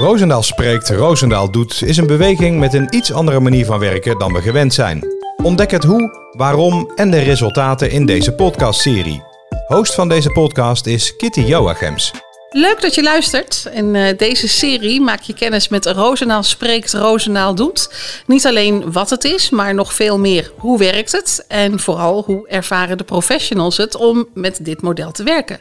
Roosendaal 0.00 0.42
spreekt, 0.42 0.88
Roosendaal 0.88 1.50
doet 1.50 1.82
is 1.82 1.96
een 1.96 2.06
beweging 2.06 2.58
met 2.58 2.74
een 2.74 2.94
iets 2.94 3.12
andere 3.12 3.40
manier 3.40 3.64
van 3.64 3.78
werken 3.78 4.18
dan 4.18 4.32
we 4.32 4.40
gewend 4.40 4.74
zijn. 4.74 5.04
Ontdek 5.42 5.70
het 5.70 5.84
hoe, 5.84 6.30
waarom 6.36 6.92
en 6.94 7.10
de 7.10 7.18
resultaten 7.18 7.90
in 7.90 8.06
deze 8.06 8.32
podcastserie. 8.32 9.22
Host 9.66 9.94
van 9.94 10.08
deze 10.08 10.30
podcast 10.30 10.86
is 10.86 11.16
Kitty 11.16 11.40
Joachims. 11.40 12.12
Leuk 12.52 12.80
dat 12.80 12.94
je 12.94 13.02
luistert. 13.02 13.66
In 13.72 13.94
uh, 13.94 14.08
deze 14.16 14.48
serie 14.48 15.00
maak 15.00 15.20
je 15.20 15.34
kennis 15.34 15.68
met 15.68 15.86
Rozenaal 15.86 16.42
spreekt, 16.42 16.92
Rozenaal 16.92 17.54
doet. 17.54 17.90
Niet 18.26 18.46
alleen 18.46 18.92
wat 18.92 19.10
het 19.10 19.24
is, 19.24 19.50
maar 19.50 19.74
nog 19.74 19.94
veel 19.94 20.18
meer 20.18 20.52
hoe 20.56 20.78
werkt 20.78 21.12
het 21.12 21.44
en 21.48 21.80
vooral 21.80 22.22
hoe 22.24 22.48
ervaren 22.48 22.98
de 22.98 23.04
professionals 23.04 23.76
het 23.76 23.94
om 23.94 24.28
met 24.34 24.58
dit 24.64 24.82
model 24.82 25.12
te 25.12 25.22
werken. 25.22 25.60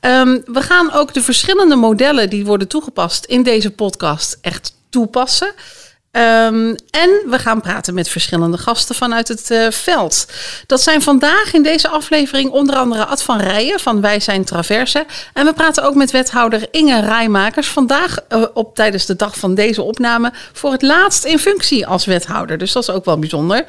Um, 0.00 0.42
we 0.44 0.60
gaan 0.60 0.92
ook 0.92 1.14
de 1.14 1.22
verschillende 1.22 1.76
modellen 1.76 2.30
die 2.30 2.44
worden 2.44 2.68
toegepast 2.68 3.24
in 3.24 3.42
deze 3.42 3.70
podcast 3.70 4.38
echt 4.40 4.74
toepassen. 4.90 5.52
Um, 6.12 6.74
en 6.90 7.10
we 7.26 7.38
gaan 7.38 7.60
praten 7.60 7.94
met 7.94 8.08
verschillende 8.08 8.58
gasten 8.58 8.94
vanuit 8.94 9.28
het 9.28 9.50
uh, 9.50 9.70
veld. 9.70 10.26
Dat 10.66 10.82
zijn 10.82 11.02
vandaag 11.02 11.52
in 11.52 11.62
deze 11.62 11.88
aflevering 11.88 12.50
onder 12.50 12.76
andere 12.76 13.04
Ad 13.04 13.22
van 13.22 13.40
Rijen 13.40 13.80
van 13.80 14.00
Wij 14.00 14.20
zijn 14.20 14.44
Traverse. 14.44 15.06
En 15.32 15.44
we 15.44 15.52
praten 15.52 15.82
ook 15.84 15.94
met 15.94 16.10
wethouder 16.10 16.68
Inge 16.70 17.00
Rijmakers. 17.00 17.66
Vandaag 17.66 18.16
uh, 18.28 18.44
op, 18.54 18.74
tijdens 18.74 19.06
de 19.06 19.16
dag 19.16 19.38
van 19.38 19.54
deze 19.54 19.82
opname 19.82 20.32
voor 20.52 20.72
het 20.72 20.82
laatst 20.82 21.24
in 21.24 21.38
functie 21.38 21.86
als 21.86 22.04
wethouder. 22.04 22.58
Dus 22.58 22.72
dat 22.72 22.82
is 22.82 22.90
ook 22.90 23.04
wel 23.04 23.18
bijzonder. 23.18 23.64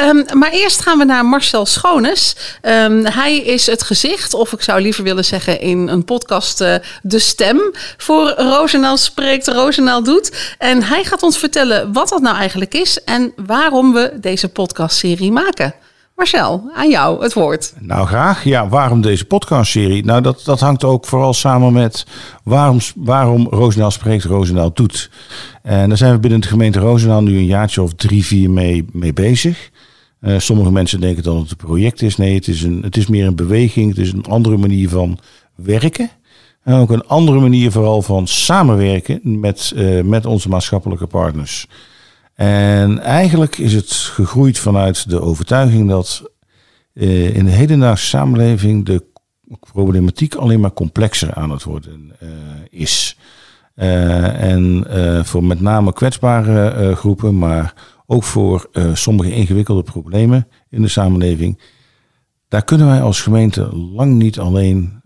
Um, 0.00 0.24
maar 0.32 0.50
eerst 0.50 0.80
gaan 0.80 0.98
we 0.98 1.04
naar 1.04 1.24
Marcel 1.24 1.66
Schoones. 1.66 2.36
Um, 2.62 3.06
hij 3.06 3.36
is 3.36 3.66
het 3.66 3.82
gezicht, 3.82 4.34
of 4.34 4.52
ik 4.52 4.62
zou 4.62 4.80
liever 4.80 5.04
willen 5.04 5.24
zeggen 5.24 5.60
in 5.60 5.88
een 5.88 6.04
podcast 6.04 6.60
uh, 6.60 6.74
de 7.02 7.18
stem 7.18 7.72
voor 7.96 8.28
Roosendaal 8.30 8.96
spreekt, 8.96 9.46
Roosendaal 9.46 10.02
doet. 10.02 10.54
En 10.58 10.82
hij 10.82 11.04
gaat 11.04 11.22
ons 11.22 11.38
vertellen 11.38 11.83
wat 11.92 12.08
dat 12.08 12.22
nou 12.22 12.36
eigenlijk 12.36 12.74
is 12.74 13.04
en 13.04 13.32
waarom 13.46 13.92
we 13.92 14.16
deze 14.20 14.48
podcastserie 14.48 15.32
maken. 15.32 15.74
Marcel, 16.16 16.70
aan 16.74 16.90
jou 16.90 17.22
het 17.22 17.32
woord. 17.32 17.74
Nou, 17.80 18.06
graag. 18.06 18.44
Ja, 18.44 18.68
waarom 18.68 19.00
deze 19.00 19.24
podcastserie? 19.24 20.04
Nou, 20.04 20.20
dat, 20.22 20.42
dat 20.44 20.60
hangt 20.60 20.84
ook 20.84 21.06
vooral 21.06 21.32
samen 21.32 21.72
met 21.72 22.06
waarom, 22.44 22.78
waarom 22.94 23.46
Roosendaal 23.50 23.90
spreekt, 23.90 24.24
Roosendaal 24.24 24.72
doet. 24.72 25.10
En 25.62 25.88
daar 25.88 25.98
zijn 25.98 26.12
we 26.12 26.18
binnen 26.18 26.40
de 26.40 26.48
gemeente 26.48 26.78
Roosendaal 26.78 27.22
nu 27.22 27.36
een 27.36 27.44
jaartje 27.44 27.82
of 27.82 27.94
drie, 27.94 28.24
vier 28.24 28.50
mee, 28.50 28.84
mee 28.92 29.12
bezig. 29.12 29.70
Uh, 30.20 30.38
sommige 30.38 30.72
mensen 30.72 31.00
denken 31.00 31.22
dat 31.22 31.36
het 31.36 31.50
een 31.50 31.56
project 31.56 32.02
is. 32.02 32.16
Nee, 32.16 32.34
het 32.34 32.48
is, 32.48 32.62
een, 32.62 32.82
het 32.82 32.96
is 32.96 33.06
meer 33.06 33.26
een 33.26 33.36
beweging. 33.36 33.88
Het 33.88 33.98
is 33.98 34.12
een 34.12 34.24
andere 34.24 34.56
manier 34.56 34.88
van 34.88 35.18
werken. 35.54 36.10
En 36.64 36.74
ook 36.74 36.90
een 36.90 37.06
andere 37.06 37.40
manier 37.40 37.72
vooral 37.72 38.02
van 38.02 38.26
samenwerken 38.26 39.40
met, 39.40 39.72
uh, 39.76 40.02
met 40.02 40.26
onze 40.26 40.48
maatschappelijke 40.48 41.06
partners. 41.06 41.66
En 42.34 42.98
eigenlijk 42.98 43.58
is 43.58 43.72
het 43.72 43.92
gegroeid 43.92 44.58
vanuit 44.58 45.08
de 45.08 45.20
overtuiging 45.20 45.88
dat 45.88 46.30
uh, 46.94 47.36
in 47.36 47.44
de 47.44 47.50
hedendaagse 47.50 48.06
samenleving 48.06 48.84
de 48.84 49.04
problematiek 49.72 50.34
alleen 50.34 50.60
maar 50.60 50.72
complexer 50.72 51.34
aan 51.34 51.50
het 51.50 51.62
worden 51.62 52.12
uh, 52.22 52.28
is. 52.70 53.16
en 53.74 54.86
voor 55.24 55.44
met 55.44 55.60
name 55.60 55.92
kwetsbare 55.92 56.94
groepen, 56.94 57.38
maar 57.38 57.74
ook 58.06 58.24
voor 58.24 58.70
sommige 58.92 59.34
ingewikkelde 59.34 59.82
problemen 59.82 60.48
in 60.70 60.82
de 60.82 60.88
samenleving. 60.88 61.60
Daar 62.48 62.64
kunnen 62.64 62.86
wij 62.86 63.02
als 63.02 63.20
gemeente 63.20 63.76
lang 63.76 64.14
niet 64.14 64.38
alleen 64.38 65.02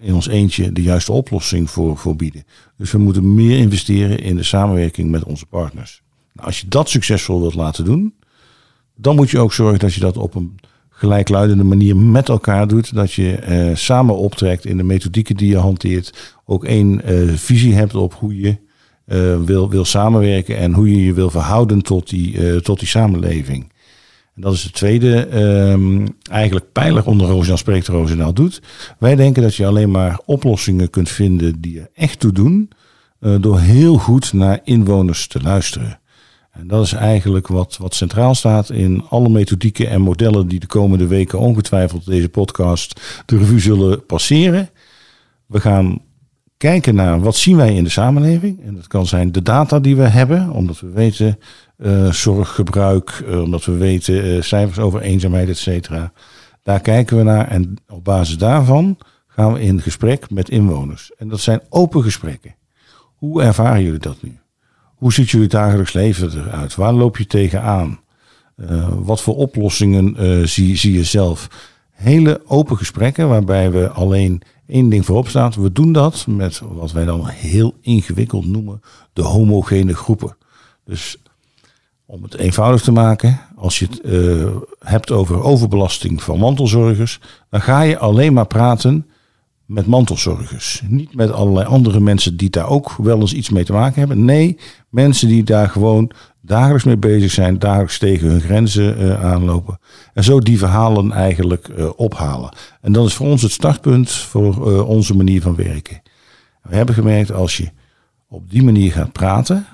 in 0.00 0.14
ons 0.14 0.28
eentje 0.28 0.72
de 0.72 0.82
juiste 0.82 1.12
oplossing 1.12 1.70
voor, 1.70 1.96
voor 1.96 2.16
bieden. 2.16 2.44
Dus 2.76 2.90
we 2.92 2.98
moeten 2.98 3.34
meer 3.34 3.58
investeren 3.58 4.18
in 4.18 4.36
de 4.36 4.42
samenwerking 4.42 5.10
met 5.10 5.24
onze 5.24 5.46
partners. 5.46 6.02
Nou, 6.32 6.46
als 6.46 6.60
je 6.60 6.68
dat 6.68 6.88
succesvol 6.88 7.40
wilt 7.40 7.54
laten 7.54 7.84
doen, 7.84 8.14
dan 8.96 9.16
moet 9.16 9.30
je 9.30 9.38
ook 9.38 9.52
zorgen 9.52 9.78
dat 9.78 9.94
je 9.94 10.00
dat 10.00 10.16
op 10.16 10.34
een 10.34 10.58
gelijkluidende 10.90 11.64
manier 11.64 11.96
met 11.96 12.28
elkaar 12.28 12.68
doet. 12.68 12.94
Dat 12.94 13.12
je 13.12 13.34
eh, 13.34 13.74
samen 13.74 14.16
optrekt 14.16 14.64
in 14.64 14.76
de 14.76 14.82
methodieken 14.82 15.36
die 15.36 15.48
je 15.48 15.58
hanteert. 15.58 16.36
Ook 16.44 16.64
één 16.64 17.02
eh, 17.02 17.28
visie 17.28 17.74
hebt 17.74 17.94
op 17.94 18.14
hoe 18.14 18.40
je 18.40 18.56
uh, 19.06 19.42
wil, 19.42 19.70
wil 19.70 19.84
samenwerken 19.84 20.56
en 20.56 20.72
hoe 20.72 20.90
je 20.90 21.04
je 21.04 21.12
wil 21.12 21.30
verhouden 21.30 21.82
tot 21.82 22.08
die, 22.08 22.60
tot 22.60 22.78
die 22.78 22.88
samenleving. 22.88 23.72
En 24.40 24.46
dat 24.46 24.54
is 24.54 24.62
de 24.62 24.70
tweede 24.70 25.40
um, 25.70 26.06
eigenlijk 26.30 26.72
pijler 26.72 27.06
onder 27.06 27.26
Roosendaal 27.26 27.56
spreekt 27.56 27.86
Roosendaal 27.86 28.32
doet. 28.32 28.62
Wij 28.98 29.14
denken 29.14 29.42
dat 29.42 29.54
je 29.54 29.66
alleen 29.66 29.90
maar 29.90 30.20
oplossingen 30.24 30.90
kunt 30.90 31.08
vinden 31.08 31.60
die 31.60 31.80
er 31.80 31.90
echt 31.94 32.20
toe 32.20 32.32
doen. 32.32 32.70
Uh, 33.20 33.36
door 33.40 33.58
heel 33.58 33.96
goed 33.96 34.32
naar 34.32 34.60
inwoners 34.64 35.26
te 35.26 35.40
luisteren. 35.42 36.00
En 36.50 36.66
dat 36.66 36.84
is 36.84 36.92
eigenlijk 36.92 37.46
wat, 37.46 37.76
wat 37.76 37.94
centraal 37.94 38.34
staat 38.34 38.70
in 38.70 39.04
alle 39.08 39.28
methodieken 39.28 39.88
en 39.88 40.00
modellen 40.00 40.48
die 40.48 40.60
de 40.60 40.66
komende 40.66 41.06
weken 41.06 41.38
ongetwijfeld 41.38 42.06
deze 42.06 42.28
podcast 42.28 43.00
de 43.26 43.38
revue 43.38 43.60
zullen 43.60 44.06
passeren. 44.06 44.70
We 45.46 45.60
gaan 45.60 46.00
kijken 46.56 46.94
naar 46.94 47.20
wat 47.20 47.36
zien 47.36 47.56
wij 47.56 47.74
in 47.74 47.84
de 47.84 47.90
samenleving. 47.90 48.64
En 48.64 48.74
dat 48.74 48.86
kan 48.86 49.06
zijn 49.06 49.32
de 49.32 49.42
data 49.42 49.80
die 49.80 49.96
we 49.96 50.06
hebben, 50.06 50.50
omdat 50.50 50.80
we 50.80 50.90
weten 50.90 51.38
uh, 51.82 52.12
zorggebruik, 52.12 53.22
uh, 53.28 53.42
omdat 53.42 53.64
we 53.64 53.76
weten 53.76 54.26
uh, 54.26 54.42
cijfers 54.42 54.78
over 54.78 55.00
eenzaamheid, 55.00 55.48
et 55.48 55.58
cetera. 55.58 56.12
Daar 56.62 56.80
kijken 56.80 57.16
we 57.16 57.22
naar 57.22 57.48
en 57.48 57.76
op 57.88 58.04
basis 58.04 58.38
daarvan 58.38 58.98
gaan 59.26 59.52
we 59.52 59.60
in 59.60 59.80
gesprek 59.80 60.30
met 60.30 60.48
inwoners. 60.48 61.10
En 61.18 61.28
dat 61.28 61.40
zijn 61.40 61.60
open 61.68 62.02
gesprekken. 62.02 62.54
Hoe 63.16 63.42
ervaren 63.42 63.82
jullie 63.82 63.98
dat 63.98 64.22
nu? 64.22 64.38
Hoe 64.94 65.12
ziet 65.12 65.30
jullie 65.30 65.48
dagelijks 65.48 65.92
leven 65.92 66.38
eruit? 66.38 66.74
Waar 66.74 66.92
loop 66.92 67.16
je 67.16 67.26
tegenaan? 67.26 68.00
wat 69.02 69.22
voor 69.22 69.36
oplossingen 69.36 70.48
zie, 70.48 70.76
zie 70.76 70.92
je 70.92 71.04
zelf? 71.04 71.48
Hele 71.90 72.42
open 72.46 72.76
gesprekken 72.76 73.28
waarbij 73.28 73.70
we 73.70 73.88
alleen 73.88 74.42
één 74.66 74.88
ding 74.88 75.04
voorop 75.04 75.28
staat. 75.28 75.54
We 75.54 75.72
doen 75.72 75.92
dat 75.92 76.26
met 76.26 76.60
wat 76.64 76.92
wij 76.92 77.04
dan 77.04 77.28
heel 77.28 77.74
ingewikkeld 77.80 78.46
noemen 78.46 78.80
de 79.12 79.22
homogene 79.22 79.94
groepen. 79.94 80.36
Dus 80.84 81.16
om 82.10 82.22
het 82.22 82.34
eenvoudig 82.34 82.82
te 82.82 82.92
maken, 82.92 83.40
als 83.56 83.78
je 83.78 83.86
het 83.90 84.00
uh, 84.04 84.46
hebt 84.78 85.10
over 85.10 85.42
overbelasting 85.42 86.22
van 86.22 86.38
mantelzorgers, 86.38 87.20
dan 87.50 87.60
ga 87.60 87.82
je 87.82 87.98
alleen 87.98 88.32
maar 88.32 88.46
praten 88.46 89.06
met 89.66 89.86
mantelzorgers. 89.86 90.82
Niet 90.86 91.14
met 91.14 91.32
allerlei 91.32 91.66
andere 91.66 92.00
mensen 92.00 92.36
die 92.36 92.50
daar 92.50 92.68
ook 92.68 92.96
wel 92.96 93.20
eens 93.20 93.32
iets 93.32 93.50
mee 93.50 93.64
te 93.64 93.72
maken 93.72 93.98
hebben. 93.98 94.24
Nee, 94.24 94.58
mensen 94.88 95.28
die 95.28 95.42
daar 95.42 95.68
gewoon 95.68 96.10
dagelijks 96.40 96.84
mee 96.84 96.96
bezig 96.96 97.30
zijn, 97.30 97.58
dagelijks 97.58 97.98
tegen 97.98 98.28
hun 98.28 98.40
grenzen 98.40 99.02
uh, 99.02 99.24
aanlopen. 99.24 99.78
En 100.14 100.24
zo 100.24 100.38
die 100.38 100.58
verhalen 100.58 101.12
eigenlijk 101.12 101.68
uh, 101.68 101.90
ophalen. 101.96 102.52
En 102.80 102.92
dat 102.92 103.06
is 103.06 103.14
voor 103.14 103.26
ons 103.26 103.42
het 103.42 103.52
startpunt 103.52 104.10
voor 104.10 104.84
onze 104.86 105.16
manier 105.16 105.42
van 105.42 105.54
werken. 105.54 106.02
We 106.62 106.76
hebben 106.76 106.94
gemerkt, 106.94 107.32
als 107.32 107.56
je 107.56 107.70
op 108.28 108.50
die 108.50 108.62
manier 108.62 108.92
gaat 108.92 109.12
praten, 109.12 109.66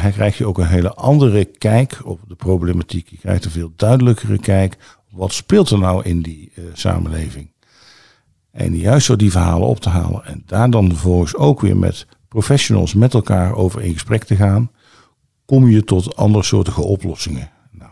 krijg 0.00 0.38
je 0.38 0.46
ook 0.46 0.58
een 0.58 0.66
hele 0.66 0.94
andere 0.94 1.44
kijk 1.44 2.00
op 2.04 2.20
de 2.28 2.34
problematiek. 2.34 3.08
Je 3.08 3.16
krijgt 3.16 3.44
een 3.44 3.50
veel 3.50 3.72
duidelijkere 3.76 4.38
kijk. 4.38 4.76
Wat 5.10 5.32
speelt 5.32 5.70
er 5.70 5.78
nou 5.78 6.04
in 6.04 6.22
die 6.22 6.52
uh, 6.54 6.64
samenleving? 6.72 7.52
En 8.50 8.76
juist 8.76 9.06
door 9.06 9.16
die 9.16 9.30
verhalen 9.30 9.68
op 9.68 9.80
te 9.80 9.88
halen 9.88 10.24
en 10.24 10.42
daar 10.46 10.70
dan 10.70 10.88
vervolgens 10.88 11.36
ook 11.36 11.60
weer 11.60 11.76
met 11.76 12.06
professionals 12.28 12.94
met 12.94 13.14
elkaar 13.14 13.54
over 13.54 13.82
in 13.82 13.92
gesprek 13.92 14.24
te 14.24 14.36
gaan, 14.36 14.70
kom 15.44 15.68
je 15.68 15.84
tot 15.84 16.16
andere 16.16 16.44
soortige 16.44 16.82
oplossingen. 16.82 17.50
Nou, 17.70 17.90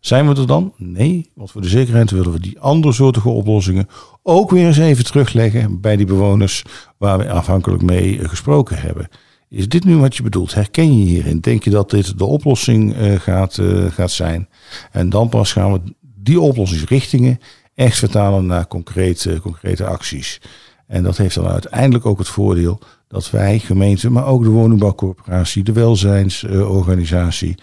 zijn 0.00 0.28
we 0.28 0.40
er 0.40 0.46
dan? 0.46 0.72
Nee, 0.76 1.30
want 1.34 1.50
voor 1.50 1.60
de 1.60 1.68
zekerheid 1.68 2.10
willen 2.10 2.32
we 2.32 2.40
die 2.40 2.60
andere 2.60 2.92
soortige 2.92 3.28
oplossingen 3.28 3.88
ook 4.22 4.50
weer 4.50 4.66
eens 4.66 4.78
even 4.78 5.04
terugleggen 5.04 5.80
bij 5.80 5.96
die 5.96 6.06
bewoners 6.06 6.64
waar 6.96 7.18
we 7.18 7.30
afhankelijk 7.30 7.82
mee 7.82 8.28
gesproken 8.28 8.78
hebben. 8.78 9.08
Is 9.50 9.68
dit 9.68 9.84
nu 9.84 9.96
wat 9.96 10.16
je 10.16 10.22
bedoelt? 10.22 10.54
Herken 10.54 10.98
je 10.98 11.04
hierin? 11.04 11.40
Denk 11.40 11.64
je 11.64 11.70
dat 11.70 11.90
dit 11.90 12.18
de 12.18 12.24
oplossing 12.24 12.96
uh, 12.96 13.20
gaat, 13.20 13.56
uh, 13.56 13.90
gaat 13.90 14.10
zijn? 14.10 14.48
En 14.90 15.08
dan 15.08 15.28
pas 15.28 15.52
gaan 15.52 15.72
we 15.72 15.80
die 16.14 16.40
oplossingsrichtingen 16.40 17.38
echt 17.74 17.98
vertalen 17.98 18.46
naar 18.46 18.66
concrete, 18.66 19.38
concrete 19.40 19.84
acties. 19.84 20.40
En 20.86 21.02
dat 21.02 21.16
heeft 21.16 21.34
dan 21.34 21.46
uiteindelijk 21.46 22.06
ook 22.06 22.18
het 22.18 22.28
voordeel 22.28 22.78
dat 23.08 23.30
wij, 23.30 23.58
gemeente, 23.58 24.10
maar 24.10 24.26
ook 24.26 24.42
de 24.42 24.48
woningbouwcorporatie, 24.48 25.62
de 25.64 25.72
welzijnsorganisatie, 25.72 27.54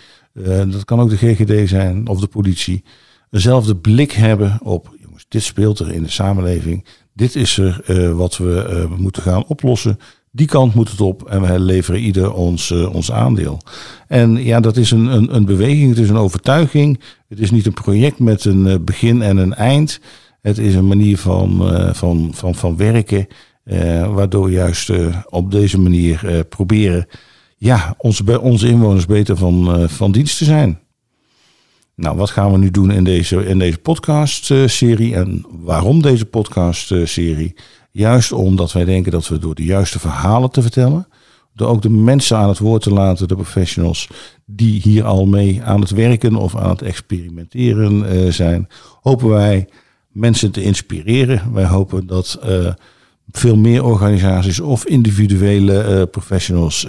dat 0.68 0.86
kan 0.86 1.00
ook 1.00 1.10
de 1.10 1.18
GGD 1.18 1.70
zijn 1.70 2.08
of 2.08 2.20
de 2.20 2.28
politie, 2.28 2.84
dezelfde 3.30 3.76
blik 3.76 4.12
hebben 4.12 4.60
op, 4.64 4.96
jongens, 5.02 5.26
dit 5.28 5.44
speelt 5.44 5.80
er 5.80 5.92
in 5.92 6.04
de 6.04 6.10
samenleving. 6.10 6.86
Dit 7.14 7.36
is 7.36 7.58
er 7.58 8.16
wat 8.16 8.38
we 8.38 8.88
moeten 8.98 9.22
gaan 9.22 9.46
oplossen. 9.46 10.00
Die 10.36 10.48
kant 10.48 10.74
moet 10.74 10.90
het 10.90 11.02
op 11.02 11.30
en 11.30 11.42
we 11.42 11.60
leveren 11.60 12.00
ieder 12.00 12.34
ons, 12.34 12.70
uh, 12.70 12.96
ons 12.96 13.12
aandeel. 13.12 13.62
En 14.08 14.44
ja, 14.44 14.60
dat 14.60 14.78
is 14.78 14.92
een, 14.92 15.06
een, 15.06 15.36
een 15.36 15.46
beweging, 15.46 15.90
het 15.90 16.00
is 16.00 16.10
een 16.10 16.18
overtuiging. 16.18 17.00
Het 17.28 17.40
is 17.40 17.52
niet 17.52 17.66
een 17.66 17.74
project 17.74 18.20
met 18.20 18.46
een 18.46 18.66
uh, 18.66 18.76
begin 18.82 19.22
en 19.22 19.38
een 19.38 19.54
eind. 19.54 20.00
Het 20.42 20.58
is 20.58 20.76
een 20.76 20.88
manier 20.88 21.18
van, 21.18 21.74
uh, 21.74 21.94
van, 21.94 22.32
van, 22.34 22.56
van 22.56 22.78
werken, 22.78 23.28
waardoor 24.14 24.46
we 24.46 24.52
juist 24.52 24.92
op 25.30 25.52
deze 25.52 25.80
manier 25.80 26.46
proberen 26.50 27.08
ja, 27.58 27.96
onze, 27.98 28.42
onze 28.42 28.68
inwoners 28.68 29.06
beter 29.06 29.38
van, 29.38 29.90
van 29.90 30.12
dienst 30.12 30.38
te 30.38 30.46
zijn. 30.46 30.80
Nou, 31.96 32.18
wat 32.18 32.30
gaan 32.30 32.52
we 32.52 32.58
nu 32.58 32.72
doen 32.72 32.92
in 32.92 33.04
deze, 33.04 33.46
in 33.46 33.60
deze 33.60 33.78
podcast-serie 33.78 35.16
en 35.16 35.46
waarom 35.50 36.02
deze 36.02 36.26
podcast-serie? 36.26 37.56
Juist 37.96 38.32
omdat 38.32 38.72
wij 38.72 38.86
denken 38.86 39.12
dat 39.12 39.28
we 39.28 39.38
door 39.38 39.56
de 39.56 39.64
juiste 39.64 40.00
verhalen 40.00 40.52
te 40.52 40.62
vertellen, 40.62 41.08
door 41.54 41.68
ook 41.68 41.82
de 41.82 41.90
mensen 41.90 42.38
aan 42.38 42.50
het 42.50 42.60
woord 42.60 42.82
te 42.82 42.94
laten, 42.94 43.28
de 43.28 43.36
professionals 43.36 44.08
die 44.46 44.82
hier 44.82 45.04
al 45.04 45.26
mee 45.26 45.62
aan 45.64 45.82
het 45.82 45.90
werken 45.90 46.36
of 46.36 46.56
aan 46.56 46.70
het 46.70 46.82
experimenteren 46.82 48.16
uh, 48.16 48.32
zijn, 48.32 48.68
hopen 49.02 49.28
wij 49.28 49.68
mensen 50.12 50.52
te 50.52 50.64
inspireren. 50.64 51.54
Wij 51.54 51.66
hopen 51.66 52.08
dat 52.08 52.40
uh, 52.46 52.74
veel 53.32 53.58
meer 53.58 53.84
organisaties 53.84 54.60
of 54.60 54.86
individuele 54.86 55.86
uh, 55.90 56.02
professionals 56.12 56.88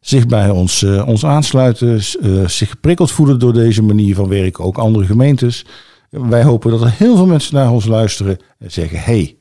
zich 0.00 0.26
bij 0.26 0.50
ons, 0.50 0.82
ons 0.82 1.24
aansluiten, 1.24 2.02
zich 2.50 2.70
geprikkeld 2.70 3.10
voelen 3.10 3.38
door 3.38 3.52
deze 3.52 3.82
manier 3.82 4.14
van 4.14 4.28
werken, 4.28 4.64
ook 4.64 4.78
andere 4.78 5.06
gemeentes. 5.06 5.66
Wij 6.10 6.42
hopen 6.42 6.70
dat 6.70 6.80
er 6.80 6.94
heel 6.96 7.16
veel 7.16 7.26
mensen 7.26 7.54
naar 7.54 7.70
ons 7.70 7.86
luisteren 7.86 8.38
en 8.58 8.72
zeggen: 8.72 8.98
hey, 8.98 9.36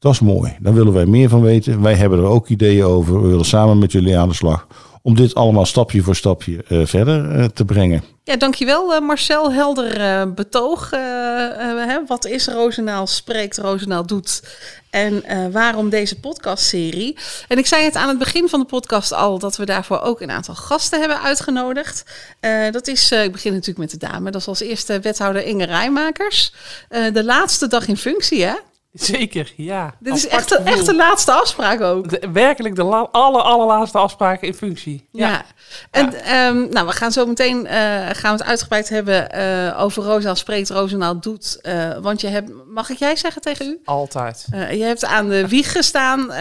dat 0.00 0.12
is 0.12 0.20
mooi. 0.20 0.56
Daar 0.60 0.74
willen 0.74 0.92
wij 0.92 1.06
meer 1.06 1.28
van 1.28 1.42
weten. 1.42 1.82
Wij 1.82 1.94
hebben 1.94 2.18
er 2.18 2.24
ook 2.24 2.48
ideeën 2.48 2.84
over. 2.84 3.22
We 3.22 3.28
willen 3.28 3.44
samen 3.44 3.78
met 3.78 3.92
jullie 3.92 4.18
aan 4.18 4.28
de 4.28 4.34
slag 4.34 4.66
om 5.02 5.16
dit 5.16 5.34
allemaal 5.34 5.66
stapje 5.66 6.02
voor 6.02 6.16
stapje 6.16 6.64
uh, 6.68 6.86
verder 6.86 7.38
uh, 7.38 7.44
te 7.44 7.64
brengen. 7.64 8.04
Ja, 8.24 8.36
dankjewel 8.36 8.94
uh, 8.94 9.00
Marcel. 9.00 9.52
Helder 9.52 10.34
betoog. 10.34 10.90
Hè, 10.90 12.06
wat 12.06 12.24
is 12.24 12.46
Rozenaal 12.46 13.06
spreekt, 13.06 13.58
Rozenaal 13.58 14.06
doet. 14.06 14.42
En 14.90 15.22
waarom 15.52 15.88
deze 15.88 16.20
podcastserie? 16.20 17.18
En 17.48 17.58
ik 17.58 17.66
zei 17.66 17.84
het 17.84 17.96
aan 17.96 18.08
het 18.08 18.18
begin 18.18 18.48
van 18.48 18.60
de 18.60 18.66
podcast 18.66 19.12
al 19.12 19.38
dat 19.38 19.56
we 19.56 19.64
daarvoor 19.64 20.00
ook 20.00 20.20
een 20.20 20.30
aantal 20.30 20.54
gasten 20.54 20.98
hebben 20.98 21.20
uitgenodigd. 21.20 22.04
dat 22.70 22.88
is, 22.88 23.12
ik 23.12 23.32
begin 23.32 23.52
natuurlijk 23.52 23.78
met 23.78 23.90
de 23.90 24.06
dame. 24.06 24.30
Dat 24.30 24.40
is 24.40 24.46
als 24.46 24.60
eerste 24.60 25.00
wethouder 25.00 25.44
Inge 25.44 25.64
Rijmakers. 25.64 26.52
de 26.88 27.24
laatste 27.24 27.66
dag 27.66 27.88
in 27.88 27.96
functie, 27.96 28.44
hè? 28.44 28.54
Zeker, 28.92 29.52
ja. 29.56 29.94
Dit 29.98 30.16
is 30.16 30.28
echt 30.28 30.48
de, 30.48 30.56
echt 30.56 30.86
de 30.86 30.94
laatste 30.94 31.32
afspraak 31.32 31.80
ook. 31.80 32.06
werkelijk 32.32 32.74
de 32.74 32.82
la, 32.82 33.08
aller, 33.12 33.42
allerlaatste 33.42 33.98
afspraak 33.98 34.42
in 34.42 34.54
functie. 34.54 35.08
Ja. 35.12 35.44
En 35.90 36.24
ehm, 36.24 36.68
nou, 36.70 36.86
we 36.86 36.92
gaan 36.92 37.12
zo 37.12 37.26
meteen 37.26 37.64
uh, 37.64 37.72
gaan 38.12 38.36
we 38.36 38.42
het 38.42 38.44
uitgebreid 38.44 38.88
hebben 38.88 39.36
uh, 39.36 39.82
over 39.82 40.02
Rosaal 40.02 40.36
spreekt, 40.36 40.70
Rozenaal 40.70 41.20
doet. 41.20 41.58
Uh, 41.62 41.98
want 41.98 42.20
je 42.20 42.26
hebt, 42.26 42.50
mag 42.66 42.90
ik 42.90 42.98
jij 42.98 43.16
zeggen 43.16 43.42
tegen 43.42 43.66
u? 43.66 43.80
Altijd. 43.84 44.46
je 44.50 44.82
hebt 44.82 45.04
aan 45.04 45.28
de 45.28 45.48
wieg 45.48 45.72
gestaan 45.72 46.32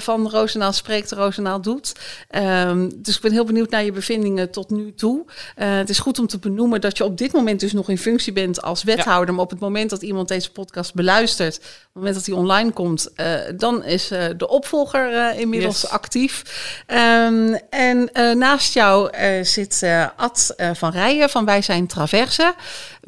van 0.00 0.30
Rozenaal 0.30 0.72
spreekt, 0.72 1.12
Rozenaal 1.12 1.60
doet. 1.60 1.92
Um, 2.30 3.02
dus 3.02 3.16
ik 3.16 3.22
ben 3.22 3.32
heel 3.32 3.44
benieuwd 3.44 3.70
naar 3.70 3.84
je 3.84 3.92
bevindingen 3.92 4.50
tot 4.50 4.70
nu 4.70 4.94
toe. 4.94 5.24
het 5.54 5.88
is 5.88 5.98
goed 5.98 6.18
om 6.18 6.26
te 6.26 6.38
benoemen 6.38 6.80
dat 6.80 6.96
je 6.96 7.04
op 7.04 7.18
dit 7.18 7.32
moment 7.32 7.60
dus 7.60 7.72
nog 7.72 7.88
in 7.88 7.98
functie 7.98 8.32
bent 8.32 8.62
als 8.62 8.82
wethouder. 8.82 9.34
Maar 9.34 9.44
op 9.44 9.50
het 9.50 9.60
moment 9.60 9.90
dat 9.90 10.02
iemand 10.02 10.28
deze 10.28 10.52
podcast 10.52 10.94
beluistert, 10.94 11.60
het 11.66 12.04
moment 12.04 12.14
dat 12.14 12.26
hij 12.26 12.34
online 12.34 12.72
komt, 12.72 13.08
uh, 13.16 13.34
dan 13.56 13.84
is 13.84 14.12
uh, 14.12 14.24
de 14.36 14.48
opvolger 14.48 15.12
uh, 15.12 15.38
inmiddels 15.38 15.80
yes. 15.80 15.90
actief. 15.90 16.42
Um, 16.86 17.54
en 17.70 18.10
naast 18.38 18.74
jou 18.74 19.10
zit 19.42 19.82
Ad 20.16 20.54
van 20.72 20.90
Rijen 20.90 21.30
van 21.30 21.44
Wij 21.44 21.62
zijn 21.62 21.86
Traverse. 21.86 22.54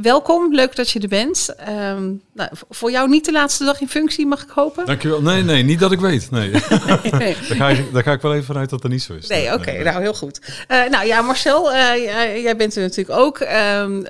Welkom, 0.03 0.55
leuk 0.55 0.77
dat 0.77 0.91
je 0.91 1.01
er 1.01 1.09
bent. 1.09 1.55
Um, 1.69 2.23
nou, 2.33 2.51
voor 2.71 2.91
jou 2.91 3.09
niet 3.09 3.25
de 3.25 3.33
laatste 3.33 3.65
dag 3.65 3.81
in 3.81 3.89
functie, 3.89 4.27
mag 4.27 4.43
ik 4.43 4.51
hopen? 4.51 4.87
Dankjewel. 4.87 5.23
Nee, 5.23 5.43
nee, 5.43 5.63
niet 5.63 5.81
dat 5.81 5.93
ik 5.93 6.01
weet. 6.01 6.31
Nee. 6.31 6.51
nee. 7.19 7.37
daar, 7.49 7.57
ga 7.57 7.69
ik, 7.69 7.93
daar 7.93 8.03
ga 8.03 8.13
ik 8.13 8.21
wel 8.21 8.33
even 8.33 8.45
vanuit 8.45 8.71
dat 8.71 8.83
er 8.83 8.91
niet 8.91 9.03
zo 9.03 9.13
is. 9.15 9.27
Nee, 9.27 9.47
oké. 9.47 9.55
Okay, 9.55 9.83
nou, 9.83 10.01
heel 10.01 10.15
goed. 10.15 10.41
nou 10.69 11.07
ja, 11.07 11.23
Marcel, 11.23 11.73
jij 11.73 12.57
bent 12.57 12.77
er 12.77 12.83
natuurlijk 12.83 13.19
ook. 13.19 13.41
Um, 13.41 14.07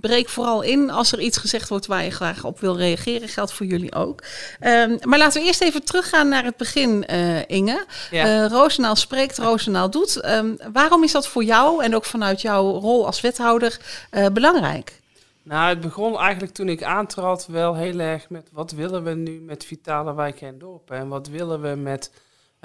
breek 0.00 0.28
vooral 0.28 0.62
in 0.62 0.90
als 0.90 1.12
er 1.12 1.20
iets 1.20 1.38
gezegd 1.38 1.68
wordt 1.68 1.86
waar 1.86 2.04
je 2.04 2.10
graag 2.10 2.44
op 2.44 2.60
wil 2.60 2.76
reageren. 2.76 3.28
Geldt 3.28 3.52
voor 3.52 3.66
jullie 3.66 3.94
ook. 3.94 4.22
Um, 4.60 4.98
maar 5.02 5.18
laten 5.18 5.40
we 5.40 5.46
eerst 5.46 5.62
even 5.62 5.84
teruggaan 5.84 6.28
naar 6.28 6.44
het 6.44 6.56
begin, 6.56 7.04
uh, 7.10 7.48
Inge. 7.48 7.84
Ja. 8.10 8.44
Uh, 8.44 8.50
Roosendaal 8.50 8.96
spreekt, 8.96 9.38
Roosendaal 9.38 9.90
doet. 9.90 10.24
Um, 10.24 10.56
waarom 10.72 11.04
is 11.04 11.12
dat 11.12 11.28
voor 11.28 11.44
jou 11.44 11.84
en 11.84 11.94
ook 11.94 12.04
vanuit 12.04 12.40
jouw 12.40 12.78
rol 12.78 13.06
als 13.06 13.20
wethouder 13.20 13.78
uh, 14.10 14.26
belangrijk? 14.32 15.00
Nou, 15.44 15.68
het 15.68 15.80
begon 15.80 16.18
eigenlijk 16.18 16.52
toen 16.52 16.68
ik 16.68 16.82
aantrad 16.82 17.46
wel 17.46 17.74
heel 17.74 17.98
erg 17.98 18.30
met 18.30 18.48
wat 18.52 18.70
willen 18.70 19.04
we 19.04 19.10
nu 19.10 19.40
met 19.40 19.64
vitale 19.64 20.14
wijken 20.14 20.48
en 20.48 20.58
dorpen 20.58 20.96
en 20.96 21.08
wat 21.08 21.28
willen 21.28 21.60
we 21.60 21.76
met 21.76 22.12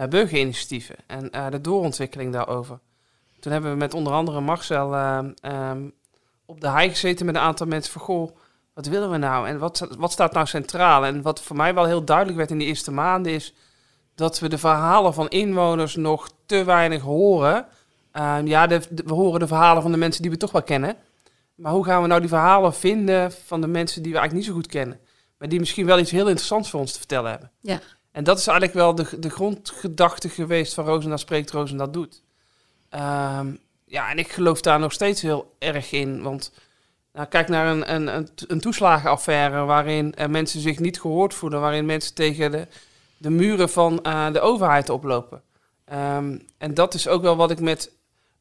burgerinitiatieven 0.10 0.96
en 1.08 1.52
de 1.52 1.62
doorontwikkeling 1.62 2.34
daarover. 2.34 2.80
Toen 3.40 3.52
hebben 3.52 3.72
we 3.72 3.78
met 3.78 3.94
onder 3.94 4.14
andere 4.14 4.42
Marcel 4.42 4.96
um, 4.96 5.94
op 6.46 6.62
de 6.62 6.70
hei 6.70 6.90
gezeten 6.90 7.26
met 7.26 7.36
een 7.36 7.42
aantal 7.42 7.68
mensen 7.68 7.92
van 7.92 8.02
goh, 8.02 8.38
wat 8.74 8.86
willen 8.86 9.12
we 9.12 9.18
nou 9.18 9.48
en 9.48 9.60
wat, 9.60 9.88
wat 9.98 10.12
staat 10.12 10.34
nou 10.34 10.46
centraal? 10.46 11.06
En 11.06 11.22
wat 11.22 11.42
voor 11.42 11.56
mij 11.56 11.74
wel 11.74 11.86
heel 11.86 12.04
duidelijk 12.04 12.38
werd 12.38 12.52
in 12.52 12.60
de 12.60 12.66
eerste 12.66 12.92
maanden 12.92 13.32
is 13.32 13.54
dat 14.16 14.40
we 14.40 14.50
de 14.50 14.58
verhalen 14.58 15.14
van 15.14 15.28
inwoners 15.28 15.96
nog 15.96 16.30
te 16.46 16.64
weinig 16.64 17.02
horen. 17.02 17.66
Uh, 18.14 18.38
ja, 18.44 18.68
we 18.68 19.14
horen 19.14 19.40
de 19.40 19.48
verhalen 19.48 19.82
van 19.82 19.92
de 19.92 19.98
mensen 19.98 20.22
die 20.22 20.32
we 20.32 20.38
toch 20.38 20.52
wel 20.52 20.64
kennen. 20.64 20.96
Maar 21.58 21.72
hoe 21.72 21.86
gaan 21.86 22.02
we 22.02 22.08
nou 22.08 22.20
die 22.20 22.30
verhalen 22.30 22.74
vinden 22.74 23.32
van 23.32 23.62
de 23.62 23.68
mensen 23.68 24.04
die 24.04 24.12
we 24.12 24.18
eigenlijk 24.18 24.48
niet 24.48 24.56
zo 24.56 24.62
goed 24.62 24.72
kennen? 24.72 25.00
Maar 25.38 25.50
die 25.50 25.60
misschien 25.60 25.86
wel 25.86 26.00
iets 26.00 26.12
heel 26.12 26.28
interessants 26.28 26.70
voor 26.70 26.80
ons 26.80 26.92
te 26.92 26.98
vertellen 26.98 27.32
hebben. 27.32 27.52
Ja. 27.62 27.80
En 28.12 28.24
dat 28.24 28.40
is 28.40 28.48
eigenlijk 28.48 28.78
wel 28.78 28.96
de, 28.96 29.20
de 29.20 29.30
grondgedachte 29.30 30.30
geweest 30.30 30.74
van 30.74 30.86
Roosendaal 30.86 31.18
spreekt, 31.18 31.52
Roosendaal 31.52 31.92
doet. 31.92 32.24
Um, 32.90 33.60
ja, 33.86 34.10
en 34.10 34.18
ik 34.18 34.32
geloof 34.32 34.62
daar 34.62 34.80
nog 34.80 34.94
steeds 34.94 35.22
heel 35.22 35.56
erg 35.60 35.92
in. 35.92 36.22
Want 36.22 36.52
nou, 37.14 37.28
kijk 37.28 37.48
naar 37.48 37.68
een, 37.68 37.94
een, 37.94 38.28
een, 38.48 38.60
toeslagenaffaire 38.60 39.64
waarin 39.64 40.14
uh, 40.20 40.26
mensen 40.26 40.60
zich 40.60 40.80
niet 40.80 41.00
gehoord 41.00 41.34
voelen, 41.34 41.62
waarin 41.62 41.86
mensen 41.86 42.14
tegen 42.14 42.52
de, 42.52 42.68
de 43.18 43.30
muren 43.30 43.70
van 43.70 44.00
uh, 44.04 44.32
de 44.32 44.40
overheid 44.40 44.90
oplopen. 44.90 45.42
Um, 45.94 46.48
en 46.58 46.74
dat 46.74 46.94
is 46.94 47.08
ook 47.08 47.22
wel 47.22 47.36
wat 47.36 47.52
ik 47.52 47.60
met 47.60 47.92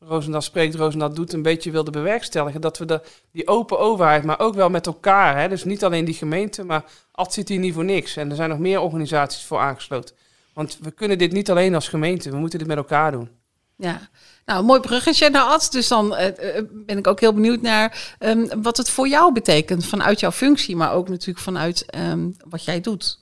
Roosendaal 0.00 0.40
spreekt, 0.40 0.74
Roosendaal 0.74 1.14
doet, 1.14 1.32
een 1.32 1.42
beetje 1.42 1.70
wilde 1.70 1.90
bewerkstelligen. 1.90 2.60
Dat 2.60 2.78
we 2.78 2.84
de, 2.84 3.00
die 3.32 3.48
open 3.48 3.78
overheid, 3.78 4.24
maar 4.24 4.38
ook 4.38 4.54
wel 4.54 4.70
met 4.70 4.86
elkaar, 4.86 5.40
hè, 5.40 5.48
dus 5.48 5.64
niet 5.64 5.84
alleen 5.84 6.04
die 6.04 6.14
gemeente, 6.14 6.64
maar 6.64 6.84
Ad 7.12 7.32
zit 7.32 7.48
hier 7.48 7.58
niet 7.58 7.74
voor 7.74 7.84
niks. 7.84 8.16
En 8.16 8.30
er 8.30 8.36
zijn 8.36 8.48
nog 8.48 8.58
meer 8.58 8.80
organisaties 8.80 9.44
voor 9.44 9.58
aangesloten. 9.58 10.14
Want 10.52 10.78
we 10.80 10.90
kunnen 10.90 11.18
dit 11.18 11.32
niet 11.32 11.50
alleen 11.50 11.74
als 11.74 11.88
gemeente, 11.88 12.30
we 12.30 12.36
moeten 12.36 12.58
dit 12.58 12.68
met 12.68 12.76
elkaar 12.76 13.12
doen. 13.12 13.30
Ja, 13.76 14.08
nou, 14.44 14.64
mooi 14.64 14.80
bruggetje 14.80 15.30
naar 15.30 15.42
Ad. 15.42 15.68
Dus 15.70 15.88
dan 15.88 16.12
uh, 16.12 16.26
ben 16.72 16.98
ik 16.98 17.06
ook 17.06 17.20
heel 17.20 17.32
benieuwd 17.32 17.60
naar 17.60 18.16
um, 18.18 18.62
wat 18.62 18.76
het 18.76 18.90
voor 18.90 19.08
jou 19.08 19.32
betekent 19.32 19.86
vanuit 19.86 20.20
jouw 20.20 20.32
functie, 20.32 20.76
maar 20.76 20.92
ook 20.92 21.08
natuurlijk 21.08 21.38
vanuit 21.38 21.86
um, 21.94 22.36
wat 22.48 22.64
jij 22.64 22.80
doet. 22.80 23.18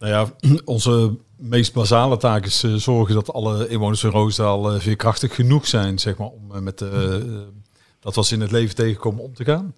Nou 0.00 0.12
ja, 0.12 0.34
onze 0.64 1.16
meest 1.36 1.72
basale 1.72 2.16
taak 2.16 2.46
is 2.46 2.64
uh, 2.64 2.74
zorgen 2.74 3.14
dat 3.14 3.32
alle 3.32 3.68
inwoners 3.68 4.00
van 4.00 4.10
Roosdaal 4.10 4.74
uh, 4.74 4.80
veerkrachtig 4.80 5.34
genoeg 5.34 5.66
zijn, 5.66 5.98
zeg 5.98 6.16
maar, 6.16 6.28
om 6.28 6.62
met 6.62 6.84
dat 8.00 8.14
was 8.14 8.32
in 8.32 8.40
het 8.40 8.50
leven 8.50 8.74
tegenkomen 8.74 9.22
om 9.22 9.34
te 9.34 9.44
gaan. 9.44 9.74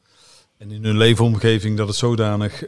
En 0.58 0.70
in 0.70 0.84
hun 0.84 0.96
leefomgeving 0.96 1.76
dat 1.76 1.88
het 1.88 1.96
zodanig 1.96 2.64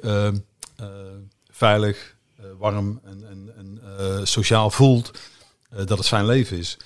veilig, 1.51 2.17
warm 2.59 3.01
en, 3.05 3.25
en, 3.29 3.53
en 3.57 4.27
sociaal 4.27 4.71
voelt 4.71 5.11
dat 5.85 5.99
het 5.99 6.07
fijn 6.07 6.27
leven 6.27 6.59
is. 6.59 6.77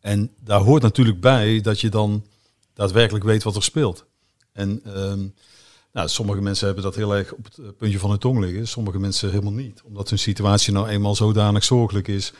En 0.00 0.30
daar 0.40 0.60
hoort 0.60 0.82
natuurlijk 0.82 1.20
bij 1.20 1.60
dat 1.60 1.80
je 1.80 1.88
dan 1.88 2.24
daadwerkelijk 2.74 3.24
weet 3.24 3.42
wat 3.42 3.56
er 3.56 3.62
speelt. 3.62 4.04
En 4.52 4.80
ehm, 4.84 5.26
nou, 5.92 6.08
sommige 6.08 6.40
mensen 6.40 6.66
hebben 6.66 6.84
dat 6.84 6.94
heel 6.94 7.16
erg 7.16 7.32
op 7.32 7.44
het 7.44 7.58
eh, 7.58 7.64
puntje 7.78 7.98
van 7.98 8.10
hun 8.10 8.18
tong 8.18 8.40
liggen. 8.40 8.68
Sommige 8.68 8.98
mensen 8.98 9.30
helemaal 9.30 9.52
niet. 9.52 9.82
Omdat 9.84 10.08
hun 10.08 10.18
situatie 10.18 10.72
nou 10.72 10.88
eenmaal 10.88 11.14
zodanig 11.14 11.64
zorgelijk 11.64 12.08
is. 12.08 12.32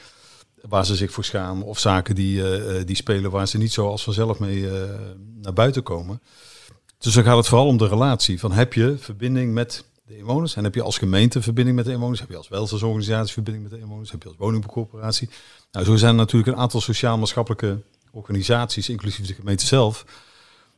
Waar 0.68 0.86
ze 0.86 0.96
zich 0.96 1.12
voor 1.12 1.24
schamen. 1.24 1.66
Of 1.66 1.78
zaken 1.78 2.14
die, 2.14 2.38
uh, 2.38 2.84
die 2.84 2.96
spelen 2.96 3.30
waar 3.30 3.48
ze 3.48 3.58
niet 3.58 3.72
zo 3.72 3.88
als 3.88 4.04
vanzelf 4.04 4.38
mee 4.38 4.68
naar 5.42 5.52
buiten 5.52 5.82
komen. 5.82 6.20
Dus 6.98 7.14
dan 7.14 7.24
gaat 7.24 7.36
het 7.36 7.46
vooral 7.46 7.66
om 7.66 7.76
de 7.76 7.88
relatie. 7.88 8.40
Van 8.40 8.52
heb 8.52 8.72
je 8.72 8.96
verbinding 8.98 9.52
met 9.52 9.84
de 10.06 10.16
inwoners? 10.16 10.56
En 10.56 10.64
heb 10.64 10.74
je 10.74 10.82
als 10.82 10.98
gemeente 10.98 11.42
verbinding 11.42 11.76
met 11.76 11.86
de 11.86 11.92
inwoners? 11.92 12.20
Heb 12.20 12.30
je 12.30 12.36
als 12.36 12.48
welzijnsorganisatie 12.48 13.32
verbinding 13.32 13.68
met 13.68 13.78
de 13.78 13.80
inwoners? 13.80 14.10
Heb 14.10 14.22
je 14.22 14.28
als 14.28 14.36
woningcorporatie? 14.38 15.28
Nou, 15.72 15.84
zo 15.84 15.96
zijn 15.96 16.10
er 16.10 16.16
natuurlijk 16.16 16.52
een 16.52 16.62
aantal 16.62 16.80
sociaal-maatschappelijke 16.80 17.82
organisaties, 18.10 18.88
inclusief 18.88 19.26
de 19.26 19.34
gemeente 19.34 19.66
zelf, 19.66 20.04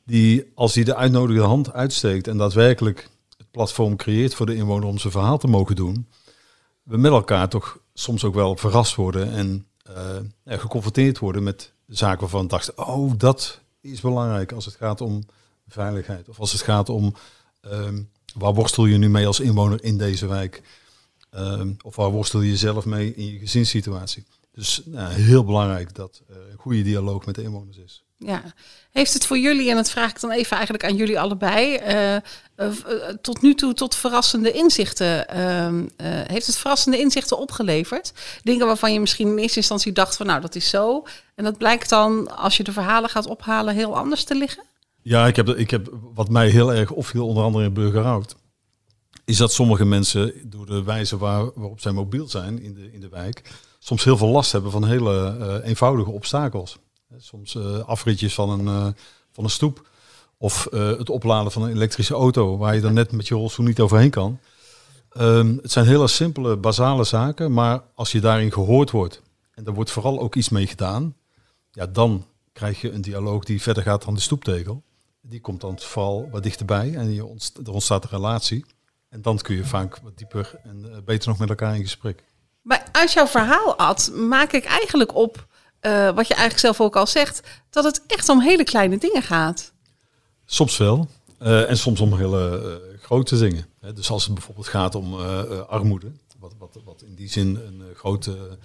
die 0.04 0.50
als 0.54 0.72
die 0.72 0.84
de 0.84 0.96
uitnodigende 0.96 1.48
hand 1.48 1.72
uitsteekt 1.72 2.28
en 2.28 2.36
daadwerkelijk 2.36 3.08
het 3.36 3.50
platform 3.50 3.96
creëert 3.96 4.34
voor 4.34 4.46
de 4.46 4.54
inwoner 4.54 4.88
om 4.88 4.98
zijn 4.98 5.12
verhaal 5.12 5.38
te 5.38 5.46
mogen 5.46 5.76
doen, 5.76 6.08
we 6.82 6.96
met 6.96 7.12
elkaar 7.12 7.48
toch 7.48 7.78
soms 7.94 8.24
ook 8.24 8.34
wel 8.34 8.56
verrast 8.56 8.94
worden 8.94 9.32
en 9.32 9.66
uh, 10.46 10.58
geconfronteerd 10.58 11.18
worden 11.18 11.42
met 11.42 11.72
zaken 11.86 12.20
waarvan 12.20 12.42
we 12.42 12.48
dachten, 12.48 12.78
oh, 12.86 13.12
dat 13.16 13.60
is 13.80 14.00
belangrijk 14.00 14.52
als 14.52 14.64
het 14.64 14.74
gaat 14.74 15.00
om 15.00 15.22
veiligheid. 15.68 16.28
Of 16.28 16.38
als 16.40 16.52
het 16.52 16.60
gaat 16.60 16.88
om 16.88 17.14
um, 17.62 18.10
waar 18.34 18.54
worstel 18.54 18.86
je 18.86 18.98
nu 18.98 19.08
mee 19.08 19.26
als 19.26 19.40
inwoner 19.40 19.84
in 19.84 19.98
deze 19.98 20.26
wijk? 20.26 20.62
Um, 21.34 21.76
of 21.82 21.96
waar 21.96 22.10
worstel 22.10 22.40
je 22.40 22.56
zelf 22.56 22.84
mee 22.84 23.14
in 23.14 23.32
je 23.32 23.38
gezinssituatie? 23.38 24.24
Dus 24.52 24.82
nou, 24.84 25.12
heel 25.12 25.44
belangrijk 25.44 25.94
dat 25.94 26.22
uh, 26.30 26.36
een 26.50 26.58
goede 26.58 26.82
dialoog 26.82 27.26
met 27.26 27.34
de 27.34 27.42
inwoners 27.42 27.76
is. 27.76 28.04
Ja, 28.16 28.42
heeft 28.90 29.12
het 29.14 29.26
voor 29.26 29.38
jullie, 29.38 29.70
en 29.70 29.76
dat 29.76 29.90
vraag 29.90 30.10
ik 30.10 30.20
dan 30.20 30.30
even 30.30 30.56
eigenlijk 30.56 30.84
aan 30.84 30.96
jullie 30.96 31.20
allebei, 31.20 31.78
uh, 31.78 32.14
uh, 32.14 32.20
tot 33.22 33.42
nu 33.42 33.54
toe 33.54 33.74
tot 33.74 33.94
verrassende 33.94 34.52
inzichten, 34.52 35.28
ehm, 35.28 35.86
heeft 36.26 36.46
het 36.46 36.56
verrassende 36.56 36.98
inzichten 36.98 37.38
opgeleverd? 37.38 38.12
Dingen 38.42 38.66
waarvan 38.66 38.92
je 38.92 39.00
misschien 39.00 39.28
in 39.28 39.38
eerste 39.38 39.56
instantie 39.56 39.92
dacht 39.92 40.16
van 40.16 40.26
nou 40.26 40.40
dat 40.40 40.54
is 40.54 40.68
zo, 40.68 41.06
en 41.34 41.44
dat 41.44 41.58
blijkt 41.58 41.88
dan 41.88 42.36
als 42.36 42.56
je 42.56 42.62
de 42.62 42.72
verhalen 42.72 43.10
gaat 43.10 43.26
ophalen 43.26 43.74
heel 43.74 43.96
anders 43.96 44.24
te 44.24 44.34
liggen? 44.34 44.64
Ja, 45.02 45.26
ik 45.26 45.36
heb, 45.36 45.48
ik 45.48 45.70
heb 45.70 45.88
wat 46.14 46.28
mij 46.28 46.48
heel 46.48 46.72
erg 46.74 46.90
opviel, 46.90 47.26
onder 47.26 47.44
andere 47.44 47.64
in 47.64 47.72
Burgerhout, 47.72 48.36
is 49.24 49.36
dat 49.36 49.52
sommige 49.52 49.84
mensen 49.84 50.32
door 50.44 50.66
de 50.66 50.82
wijze 50.82 51.16
waar, 51.16 51.50
waarop 51.54 51.80
zij 51.80 51.92
mobiel 51.92 52.28
zijn 52.28 52.62
in 52.62 52.74
de, 52.74 52.92
in 52.92 53.00
de 53.00 53.08
wijk, 53.08 53.42
soms 53.84 54.04
heel 54.04 54.16
veel 54.16 54.28
last 54.28 54.52
hebben 54.52 54.70
van 54.70 54.84
hele 54.84 55.36
uh, 55.40 55.68
eenvoudige 55.68 56.10
obstakels. 56.10 56.78
Soms 57.16 57.54
uh, 57.54 57.78
afritjes 57.78 58.34
van 58.34 58.50
een, 58.50 58.66
uh, 58.66 58.86
van 59.32 59.44
een 59.44 59.50
stoep. 59.50 59.88
Of 60.36 60.68
het 60.70 61.10
opladen 61.10 61.52
van 61.52 61.62
een 61.62 61.70
elektrische 61.70 62.14
auto, 62.14 62.56
waar 62.56 62.74
je 62.74 62.80
dan 62.80 62.94
net 62.94 63.12
met 63.12 63.28
je 63.28 63.34
rolstoel 63.34 63.66
niet 63.66 63.80
overheen 63.80 64.10
kan. 64.10 64.38
Um, 65.18 65.58
het 65.62 65.72
zijn 65.72 65.86
hele 65.86 66.08
simpele, 66.08 66.56
basale 66.56 67.04
zaken, 67.04 67.52
maar 67.52 67.82
als 67.94 68.12
je 68.12 68.20
daarin 68.20 68.52
gehoord 68.52 68.90
wordt, 68.90 69.22
en 69.54 69.66
er 69.66 69.74
wordt 69.74 69.90
vooral 69.90 70.20
ook 70.20 70.34
iets 70.34 70.48
mee 70.48 70.66
gedaan, 70.66 71.16
ja, 71.70 71.86
dan 71.86 72.26
krijg 72.52 72.80
je 72.80 72.90
een 72.90 73.00
dialoog 73.00 73.44
die 73.44 73.62
verder 73.62 73.82
gaat 73.82 74.04
dan 74.04 74.14
de 74.14 74.20
stoeptegel. 74.20 74.82
Die 75.20 75.40
komt 75.40 75.60
dan 75.60 75.78
vooral 75.78 76.28
wat 76.30 76.42
dichterbij 76.42 76.94
en 76.94 77.12
je 77.12 77.24
ontst 77.24 77.56
er 77.56 77.72
ontstaat 77.72 78.04
een 78.04 78.10
relatie. 78.10 78.64
En 79.08 79.22
dan 79.22 79.38
kun 79.38 79.56
je 79.56 79.64
vaak 79.64 79.98
wat 80.02 80.18
dieper 80.18 80.60
en 80.62 81.02
beter 81.04 81.28
nog 81.28 81.38
met 81.38 81.48
elkaar 81.48 81.76
in 81.76 81.82
gesprek. 81.82 82.24
Maar 82.62 82.88
uit 82.92 83.12
jouw 83.12 83.26
verhaal, 83.26 83.76
Ad, 83.76 84.10
maak 84.14 84.52
ik 84.52 84.64
eigenlijk 84.64 85.14
op, 85.14 85.46
uh, 85.80 86.10
wat 86.10 86.26
je 86.26 86.34
eigenlijk 86.34 86.58
zelf 86.58 86.80
ook 86.80 86.96
al 86.96 87.06
zegt, 87.06 87.40
dat 87.70 87.84
het 87.84 88.02
echt 88.06 88.28
om 88.28 88.40
hele 88.40 88.64
kleine 88.64 88.98
dingen 88.98 89.22
gaat. 89.22 89.72
Soms 90.44 90.76
wel. 90.76 91.08
Uh, 91.40 91.70
en 91.70 91.78
soms 91.78 92.00
om 92.00 92.16
hele 92.16 92.80
uh, 92.94 93.02
grote 93.02 93.38
dingen. 93.38 93.66
Dus 93.94 94.10
als 94.10 94.24
het 94.24 94.34
bijvoorbeeld 94.34 94.66
gaat 94.66 94.94
om 94.94 95.14
armoede, 95.68 96.12
wat, 96.38 96.52
wat, 96.58 96.78
wat, 96.84 97.02
in 97.02 97.14
die 97.14 97.28
zin 97.28 97.56
een 97.66 97.82
grote 97.94 98.58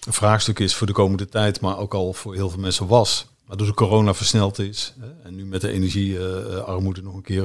vraagstuk 0.00 0.58
is 0.58 0.74
voor 0.74 0.86
de 0.86 0.92
komende 0.92 1.28
tijd, 1.28 1.60
maar 1.60 1.78
ook 1.78 1.94
al 1.94 2.12
voor 2.12 2.34
heel 2.34 2.50
veel 2.50 2.60
mensen 2.60 2.86
was. 2.86 3.26
Maar 3.46 3.56
door 3.56 3.66
de 3.66 3.74
corona 3.74 4.14
versneld 4.14 4.58
is 4.58 4.94
en 5.22 5.34
nu 5.34 5.46
met 5.46 5.60
de 5.60 5.70
energiearmoede 5.70 7.02
nog, 7.02 7.14
een 7.14 7.22
keer, 7.22 7.44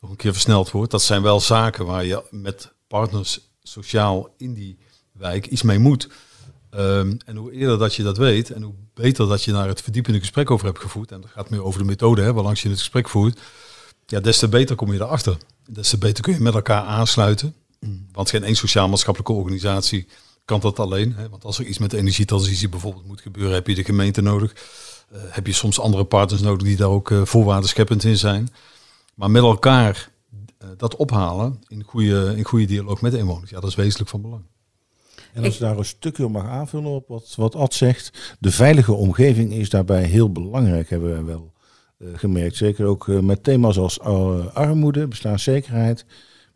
nog 0.00 0.10
een 0.10 0.16
keer 0.16 0.32
versneld 0.32 0.70
wordt. 0.70 0.90
Dat 0.90 1.02
zijn 1.02 1.22
wel 1.22 1.40
zaken 1.40 1.86
waar 1.86 2.04
je 2.04 2.22
met 2.30 2.72
partners 2.86 3.40
sociaal 3.68 4.28
in 4.36 4.54
die 4.54 4.78
wijk 5.12 5.46
iets 5.46 5.62
mee 5.62 5.78
moet. 5.78 6.08
Um, 6.74 7.16
en 7.26 7.36
hoe 7.36 7.52
eerder 7.52 7.78
dat 7.78 7.94
je 7.94 8.02
dat 8.02 8.16
weet 8.16 8.50
en 8.50 8.62
hoe 8.62 8.74
beter 8.94 9.28
dat 9.28 9.44
je 9.44 9.52
naar 9.52 9.68
het 9.68 9.82
verdiepende 9.82 10.18
gesprek 10.18 10.50
over 10.50 10.66
hebt 10.66 10.78
gevoerd, 10.78 11.12
en 11.12 11.20
dat 11.20 11.30
gaat 11.30 11.50
meer 11.50 11.64
over 11.64 11.80
de 11.80 11.86
methode, 11.86 12.22
hè, 12.22 12.32
waarlangs 12.32 12.62
je 12.62 12.68
het 12.68 12.78
gesprek 12.78 13.08
voert, 13.08 13.40
ja, 14.06 14.20
des 14.20 14.38
te 14.38 14.48
beter 14.48 14.76
kom 14.76 14.92
je 14.92 15.00
erachter. 15.00 15.36
Des 15.70 15.88
te 15.88 15.98
beter 15.98 16.22
kun 16.22 16.34
je 16.34 16.40
met 16.40 16.54
elkaar 16.54 16.82
aansluiten. 16.82 17.54
Want 18.12 18.30
geen 18.30 18.44
één 18.44 18.56
sociaal-maatschappelijke 18.56 19.32
organisatie 19.32 20.06
kan 20.44 20.60
dat 20.60 20.78
alleen. 20.78 21.14
Hè. 21.14 21.28
Want 21.28 21.44
als 21.44 21.58
er 21.58 21.64
iets 21.64 21.78
met 21.78 21.92
energietransitie 21.92 22.68
bijvoorbeeld 22.68 23.06
moet 23.06 23.20
gebeuren, 23.20 23.54
heb 23.54 23.66
je 23.66 23.74
de 23.74 23.84
gemeente 23.84 24.20
nodig. 24.20 24.52
Uh, 25.12 25.18
heb 25.28 25.46
je 25.46 25.52
soms 25.52 25.80
andere 25.80 26.04
partners 26.04 26.42
nodig 26.42 26.66
die 26.66 26.76
daar 26.76 26.88
ook 26.88 27.10
uh, 27.10 27.22
in 27.98 28.18
zijn. 28.18 28.48
Maar 29.14 29.30
met 29.30 29.42
elkaar 29.42 30.10
dat 30.76 30.96
ophalen 30.96 31.58
in 31.68 31.82
goede, 31.82 32.32
in 32.36 32.44
goede 32.44 32.66
dialoog 32.66 33.00
met 33.00 33.12
de 33.12 33.18
inwoners, 33.18 33.50
ja, 33.50 33.60
dat 33.60 33.70
is 33.70 33.76
wezenlijk 33.76 34.10
van 34.10 34.22
belang. 34.22 34.44
En 35.32 35.44
als 35.44 35.54
ik 35.54 35.60
daar 35.60 35.78
een 35.78 35.84
stukje 35.84 36.28
mag 36.28 36.46
aanvullen 36.46 36.90
op 36.90 37.08
wat, 37.08 37.34
wat 37.36 37.54
Ad 37.54 37.74
zegt, 37.74 38.36
de 38.40 38.50
veilige 38.50 38.92
omgeving 38.92 39.52
is 39.52 39.70
daarbij 39.70 40.04
heel 40.04 40.32
belangrijk, 40.32 40.90
hebben 40.90 41.16
we 41.16 41.22
wel 41.22 41.52
uh, 41.98 42.08
gemerkt. 42.12 42.56
Zeker 42.56 42.86
ook 42.86 43.06
uh, 43.06 43.20
met 43.20 43.44
thema's 43.44 43.78
als 43.78 44.00
armoede, 44.52 45.08
bestaanszekerheid. 45.08 46.06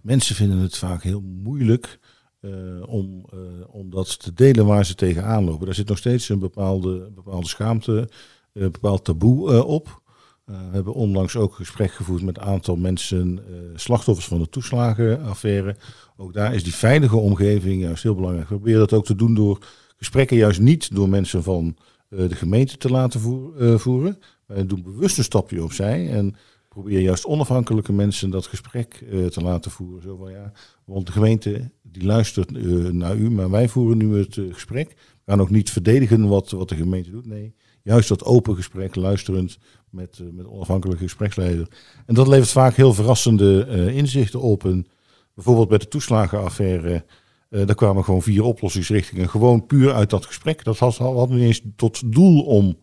Mensen 0.00 0.34
vinden 0.34 0.58
het 0.58 0.76
vaak 0.76 1.02
heel 1.02 1.20
moeilijk 1.20 1.98
om, 2.86 3.24
om 3.66 3.90
dat 3.90 4.20
te 4.20 4.32
delen 4.32 4.66
waar 4.66 4.84
ze 4.86 4.94
tegenaan 4.94 5.44
lopen. 5.44 5.66
Daar 5.66 5.74
zit 5.74 5.88
nog 5.88 5.98
steeds 5.98 6.28
een 6.28 6.38
bepaalde, 6.38 7.10
bepaalde 7.14 7.48
schaamte, 7.48 8.08
een 8.52 8.70
bepaald 8.70 9.04
taboe 9.04 9.64
op. 9.64 9.99
Uh, 10.50 10.56
we 10.56 10.74
hebben 10.74 10.92
onlangs 10.94 11.36
ook 11.36 11.54
gesprek 11.54 11.92
gevoerd 11.92 12.22
met 12.22 12.36
een 12.36 12.42
aantal 12.42 12.76
mensen, 12.76 13.38
uh, 13.50 13.56
slachtoffers 13.74 14.26
van 14.26 14.38
de 14.38 14.48
toeslagenaffaire. 14.48 15.76
Ook 16.16 16.32
daar 16.32 16.54
is 16.54 16.62
die 16.62 16.74
veilige 16.74 17.16
omgeving 17.16 17.82
juist 17.82 18.02
heel 18.02 18.14
belangrijk. 18.14 18.48
We 18.48 18.54
proberen 18.54 18.80
dat 18.80 18.92
ook 18.92 19.04
te 19.04 19.14
doen 19.14 19.34
door 19.34 19.58
gesprekken 19.96 20.36
juist 20.36 20.60
niet 20.60 20.94
door 20.94 21.08
mensen 21.08 21.42
van 21.42 21.76
uh, 22.08 22.28
de 22.28 22.34
gemeente 22.34 22.76
te 22.76 22.90
laten 22.90 23.20
voer, 23.20 23.78
voeren. 23.80 24.18
Wij 24.46 24.66
doen 24.66 24.82
bewust 24.82 25.18
een 25.18 25.24
stapje 25.24 25.62
opzij 25.62 26.10
en 26.10 26.36
proberen 26.68 27.02
juist 27.02 27.24
onafhankelijke 27.24 27.92
mensen 27.92 28.30
dat 28.30 28.46
gesprek 28.46 29.04
te 29.30 29.40
laten 29.42 29.70
voeren. 29.70 30.02
Zo 30.02 30.30
ja, 30.30 30.52
want 30.84 31.06
de 31.06 31.12
gemeente 31.12 31.70
die 31.82 32.04
luistert 32.04 32.50
naar 32.92 33.16
u, 33.16 33.30
maar 33.30 33.50
wij 33.50 33.68
voeren 33.68 33.98
nu 33.98 34.18
het 34.18 34.40
gesprek. 34.50 34.88
We 35.24 35.30
gaan 35.30 35.40
ook 35.40 35.50
niet 35.50 35.70
verdedigen 35.70 36.28
wat, 36.28 36.50
wat 36.50 36.68
de 36.68 36.76
gemeente 36.76 37.10
doet. 37.10 37.26
Nee, 37.26 37.54
juist 37.82 38.08
dat 38.08 38.24
open 38.24 38.54
gesprek, 38.54 38.94
luisterend 38.94 39.58
met, 39.90 40.18
uh, 40.22 40.28
met 40.32 40.46
onafhankelijke 40.46 41.02
gespreksleider. 41.02 41.68
En 42.06 42.14
dat 42.14 42.28
levert 42.28 42.50
vaak 42.50 42.74
heel 42.74 42.94
verrassende 42.94 43.66
uh, 43.68 43.96
inzichten 43.96 44.40
op. 44.40 44.64
En 44.64 44.86
bijvoorbeeld 45.34 45.68
bij 45.68 45.78
de 45.78 45.88
toeslagenaffaire, 45.88 47.04
uh, 47.50 47.66
daar 47.66 47.74
kwamen 47.74 48.04
gewoon 48.04 48.22
vier 48.22 48.42
oplossingsrichtingen. 48.42 49.28
Gewoon 49.28 49.66
puur 49.66 49.92
uit 49.92 50.10
dat 50.10 50.26
gesprek. 50.26 50.64
Dat 50.64 50.78
had, 50.78 50.96
had 50.96 51.28
niet 51.28 51.42
eens 51.42 51.62
tot 51.76 52.12
doel 52.12 52.42
om 52.42 52.78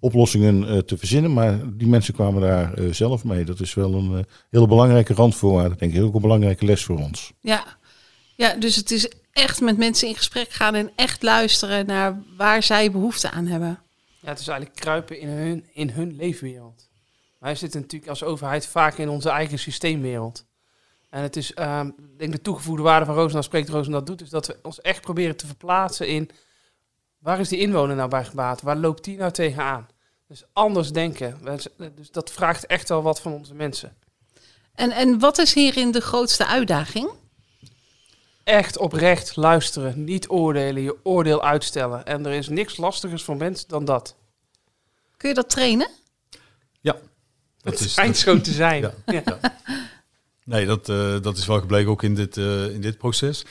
oplossingen 0.00 0.86
te 0.86 0.98
verzinnen, 0.98 1.32
maar 1.32 1.76
die 1.76 1.88
mensen 1.88 2.14
kwamen 2.14 2.40
daar 2.40 2.74
zelf 2.90 3.24
mee. 3.24 3.44
Dat 3.44 3.60
is 3.60 3.74
wel 3.74 3.94
een 3.94 4.26
hele 4.50 4.66
belangrijke 4.66 5.14
randvoorwaarde, 5.14 5.76
denk 5.76 5.94
ik. 5.94 6.02
Ook 6.02 6.14
een 6.14 6.20
belangrijke 6.20 6.64
les 6.64 6.84
voor 6.84 6.98
ons. 6.98 7.32
Ja. 7.40 7.64
ja, 8.36 8.54
dus 8.54 8.76
het 8.76 8.90
is 8.90 9.12
echt 9.32 9.60
met 9.60 9.76
mensen 9.76 10.08
in 10.08 10.14
gesprek 10.14 10.50
gaan 10.50 10.74
en 10.74 10.90
echt 10.96 11.22
luisteren 11.22 11.86
naar 11.86 12.22
waar 12.36 12.62
zij 12.62 12.90
behoefte 12.90 13.30
aan 13.30 13.46
hebben. 13.46 13.78
Ja, 14.22 14.28
het 14.28 14.38
is 14.38 14.48
eigenlijk 14.48 14.80
kruipen 14.80 15.18
in 15.18 15.28
hun, 15.28 15.66
in 15.72 15.90
hun 15.90 16.16
leefwereld. 16.16 16.88
Wij 17.38 17.54
zitten 17.54 17.80
natuurlijk 17.80 18.10
als 18.10 18.24
overheid 18.24 18.66
vaak 18.66 18.98
in 18.98 19.08
onze 19.08 19.28
eigen 19.28 19.58
systeemwereld. 19.58 20.44
En 21.10 21.22
het 21.22 21.36
is, 21.36 21.52
uh, 21.52 21.84
ik 21.84 22.18
denk 22.18 22.32
de 22.32 22.40
toegevoegde 22.40 22.82
waarde 22.82 23.06
van 23.06 23.14
Roosendaal 23.14 23.42
spreekt 23.42 23.68
Roosendaal 23.68 24.04
doet, 24.04 24.20
is 24.20 24.30
dat 24.30 24.46
we 24.46 24.58
ons 24.62 24.80
echt 24.80 25.00
proberen 25.00 25.36
te 25.36 25.46
verplaatsen 25.46 26.08
in 26.08 26.30
waar 27.18 27.40
is 27.40 27.48
die 27.48 27.58
inwoner 27.58 27.96
nou 27.96 28.08
bij 28.08 28.24
gebaat? 28.24 28.62
Waar 28.62 28.76
loopt 28.76 29.04
die 29.04 29.16
nou 29.16 29.32
tegenaan? 29.32 29.86
Dus 30.28 30.44
anders 30.52 30.92
denken. 30.92 31.38
Dus 31.94 32.10
dat 32.10 32.30
vraagt 32.30 32.66
echt 32.66 32.88
wel 32.88 33.02
wat 33.02 33.20
van 33.20 33.32
onze 33.32 33.54
mensen. 33.54 33.96
En, 34.74 34.90
en 34.90 35.18
wat 35.18 35.38
is 35.38 35.54
hierin 35.54 35.90
de 35.90 36.00
grootste 36.00 36.46
uitdaging? 36.46 37.10
Echt 38.44 38.78
oprecht 38.78 39.36
luisteren, 39.36 40.04
niet 40.04 40.28
oordelen, 40.28 40.82
je 40.82 40.96
oordeel 41.02 41.42
uitstellen. 41.42 42.06
En 42.06 42.26
er 42.26 42.32
is 42.32 42.48
niks 42.48 42.76
lastigers 42.76 43.22
voor 43.22 43.36
mensen 43.36 43.68
dan 43.68 43.84
dat. 43.84 44.16
Kun 45.16 45.28
je 45.28 45.34
dat 45.34 45.50
trainen? 45.50 45.88
Ja. 46.80 46.96
Dat 47.60 47.80
is 47.80 47.96
eindschoon 47.96 48.40
te 48.40 48.52
zijn. 48.52 48.82
Ja. 49.06 49.22
ja. 49.24 49.38
Nee, 50.44 50.66
dat, 50.66 50.88
uh, 50.88 51.20
dat 51.20 51.36
is 51.36 51.46
wel 51.46 51.60
gebleken 51.60 51.90
ook 51.90 52.02
in 52.02 52.14
dit, 52.14 52.36
uh, 52.36 52.74
in 52.74 52.80
dit 52.80 52.98
proces. 52.98 53.44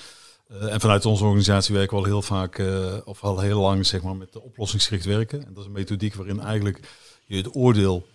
Uh, 0.52 0.74
en 0.74 0.80
vanuit 0.80 1.06
onze 1.06 1.24
organisatie 1.24 1.76
werken 1.76 1.98
we 1.98 2.04
al 2.04 2.10
heel 2.10 2.22
vaak, 2.22 2.62
of 3.06 3.24
al 3.24 3.40
heel 3.40 3.60
lang, 3.60 3.86
zeg 3.86 4.02
maar, 4.02 4.16
met 4.16 4.40
oplossingsgericht 4.40 5.06
werken. 5.06 5.46
En 5.46 5.54
dat 5.54 5.60
is 5.60 5.66
een 5.66 5.72
methodiek 5.72 6.16
waarin 6.16 6.42
eigenlijk 6.42 6.80
je 7.26 7.38
het 7.38 7.56
oordeel 7.56 8.08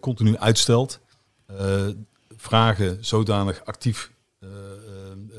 continu 0.00 0.36
uitstelt. 0.36 1.00
vragen 2.36 3.04
zodanig 3.04 3.64
actief 3.64 4.10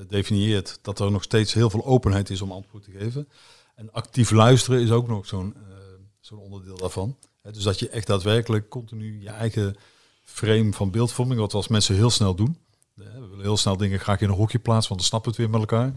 definieert 0.07 0.79
dat 0.81 0.99
er 0.99 1.11
nog 1.11 1.23
steeds 1.23 1.53
heel 1.53 1.69
veel 1.69 1.85
openheid 1.85 2.29
is 2.29 2.41
om 2.41 2.51
antwoord 2.51 2.83
te 2.83 2.91
geven. 2.91 3.29
En 3.75 3.91
actief 3.91 4.31
luisteren 4.31 4.81
is 4.81 4.91
ook 4.91 5.07
nog 5.07 5.25
zo'n 5.25 5.53
uh, 5.57 5.77
zo'n 6.19 6.39
onderdeel 6.39 6.77
daarvan. 6.77 7.17
Dus 7.41 7.63
dat 7.63 7.79
je 7.79 7.89
echt 7.89 8.07
daadwerkelijk 8.07 8.69
continu 8.69 9.21
je 9.21 9.29
eigen 9.29 9.75
frame 10.23 10.73
van 10.73 10.91
beeldvorming, 10.91 11.39
wat 11.39 11.51
we 11.51 11.57
als 11.57 11.67
mensen 11.67 11.95
heel 11.95 12.09
snel 12.09 12.35
doen. 12.35 12.57
We 12.93 13.27
willen 13.29 13.41
heel 13.41 13.57
snel 13.57 13.77
dingen 13.77 13.99
graag 13.99 14.21
in 14.21 14.29
een 14.29 14.35
hokje 14.35 14.59
plaatsen, 14.59 14.87
want 14.87 14.99
dan 14.99 15.09
snappen 15.09 15.31
we 15.31 15.41
het 15.41 15.51
weer 15.51 15.59
met 15.59 15.69
elkaar. 15.69 15.93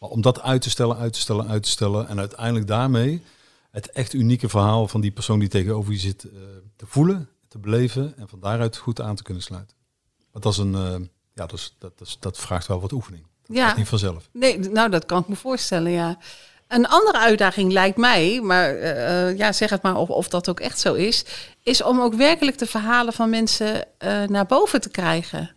Maar 0.00 0.10
om 0.10 0.20
dat 0.20 0.40
uit 0.40 0.62
te 0.62 0.70
stellen, 0.70 0.96
uit 0.96 1.12
te 1.12 1.20
stellen, 1.20 1.48
uit 1.48 1.62
te 1.62 1.70
stellen 1.70 2.08
en 2.08 2.18
uiteindelijk 2.18 2.66
daarmee 2.66 3.22
het 3.70 3.90
echt 3.90 4.12
unieke 4.12 4.48
verhaal 4.48 4.88
van 4.88 5.00
die 5.00 5.10
persoon 5.10 5.38
die 5.38 5.48
tegenover 5.48 5.92
je 5.92 5.98
zit 5.98 6.24
uh, 6.24 6.32
te 6.76 6.86
voelen, 6.86 7.28
te 7.48 7.58
beleven 7.58 8.16
en 8.16 8.28
van 8.28 8.40
daaruit 8.40 8.76
goed 8.76 9.00
aan 9.00 9.16
te 9.16 9.22
kunnen 9.22 9.42
sluiten. 9.42 9.76
Dat 10.32 10.52
is 10.52 10.58
een, 10.58 10.72
uh, 10.72 11.06
ja, 11.34 11.46
dat, 11.46 11.52
is, 11.52 11.76
dat, 11.78 11.98
dat, 11.98 12.16
dat 12.20 12.38
vraagt 12.38 12.66
wel 12.66 12.80
wat 12.80 12.92
oefening. 12.92 13.26
Dat 13.46 13.56
ja. 13.56 13.76
niet 13.76 13.88
vanzelf. 13.88 14.28
Nee, 14.32 14.58
nou 14.58 14.90
dat 14.90 15.06
kan 15.06 15.20
ik 15.20 15.28
me 15.28 15.36
voorstellen, 15.36 15.92
ja. 15.92 16.18
Een 16.68 16.88
andere 16.88 17.18
uitdaging 17.18 17.72
lijkt 17.72 17.96
mij, 17.96 18.40
maar 18.42 18.76
uh, 18.76 19.36
ja, 19.36 19.52
zeg 19.52 19.70
het 19.70 19.82
maar 19.82 19.96
of, 19.96 20.08
of 20.08 20.28
dat 20.28 20.48
ook 20.48 20.60
echt 20.60 20.78
zo 20.78 20.94
is, 20.94 21.24
is 21.62 21.82
om 21.82 22.00
ook 22.00 22.14
werkelijk 22.14 22.58
de 22.58 22.66
verhalen 22.66 23.12
van 23.12 23.30
mensen 23.30 23.84
uh, 24.04 24.22
naar 24.22 24.46
boven 24.46 24.80
te 24.80 24.90
krijgen. 24.90 25.54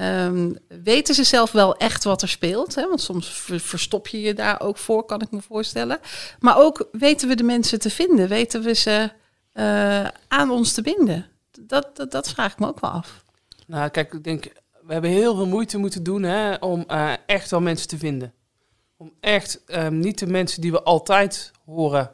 Ehm, 0.00 0.52
weten 0.82 1.14
ze 1.14 1.24
zelf 1.24 1.52
wel 1.52 1.76
echt 1.76 2.04
wat 2.04 2.22
er 2.22 2.28
speelt? 2.28 2.74
Hè? 2.74 2.88
Want 2.88 3.00
soms 3.00 3.28
ver- 3.28 3.60
verstop 3.60 4.08
je 4.08 4.20
je 4.20 4.34
daar 4.34 4.60
ook 4.60 4.76
voor, 4.76 5.04
kan 5.04 5.20
ik 5.20 5.30
me 5.30 5.42
voorstellen. 5.42 5.98
Maar 6.38 6.56
ook 6.56 6.88
weten 6.92 7.28
we 7.28 7.34
de 7.34 7.42
mensen 7.42 7.78
te 7.80 7.90
vinden? 7.90 8.28
Weten 8.28 8.62
we 8.62 8.74
ze 8.74 9.10
eh, 9.52 10.06
aan 10.28 10.50
ons 10.50 10.72
te 10.72 10.82
binden? 10.82 11.26
Dat, 11.60 11.96
dat, 11.96 12.10
dat 12.10 12.30
vraag 12.30 12.52
ik 12.52 12.58
me 12.58 12.66
ook 12.66 12.80
wel 12.80 12.90
af. 12.90 13.24
Nou, 13.66 13.88
kijk, 13.88 14.14
ik 14.14 14.24
denk, 14.24 14.52
we 14.90 14.96
hebben 14.96 15.14
heel 15.14 15.34
veel 15.34 15.46
moeite 15.46 15.78
moeten 15.78 16.02
doen 16.02 16.22
hè, 16.22 16.54
om 16.54 16.84
eh, 16.86 17.12
echt 17.26 17.50
wel 17.50 17.60
mensen 17.60 17.88
te 17.88 17.98
vinden. 17.98 18.32
Om 18.96 19.12
echt 19.20 19.64
ehm, 19.66 19.98
niet 19.98 20.18
de 20.18 20.26
mensen 20.26 20.60
die 20.60 20.72
we 20.72 20.82
altijd 20.82 21.52
horen, 21.64 22.10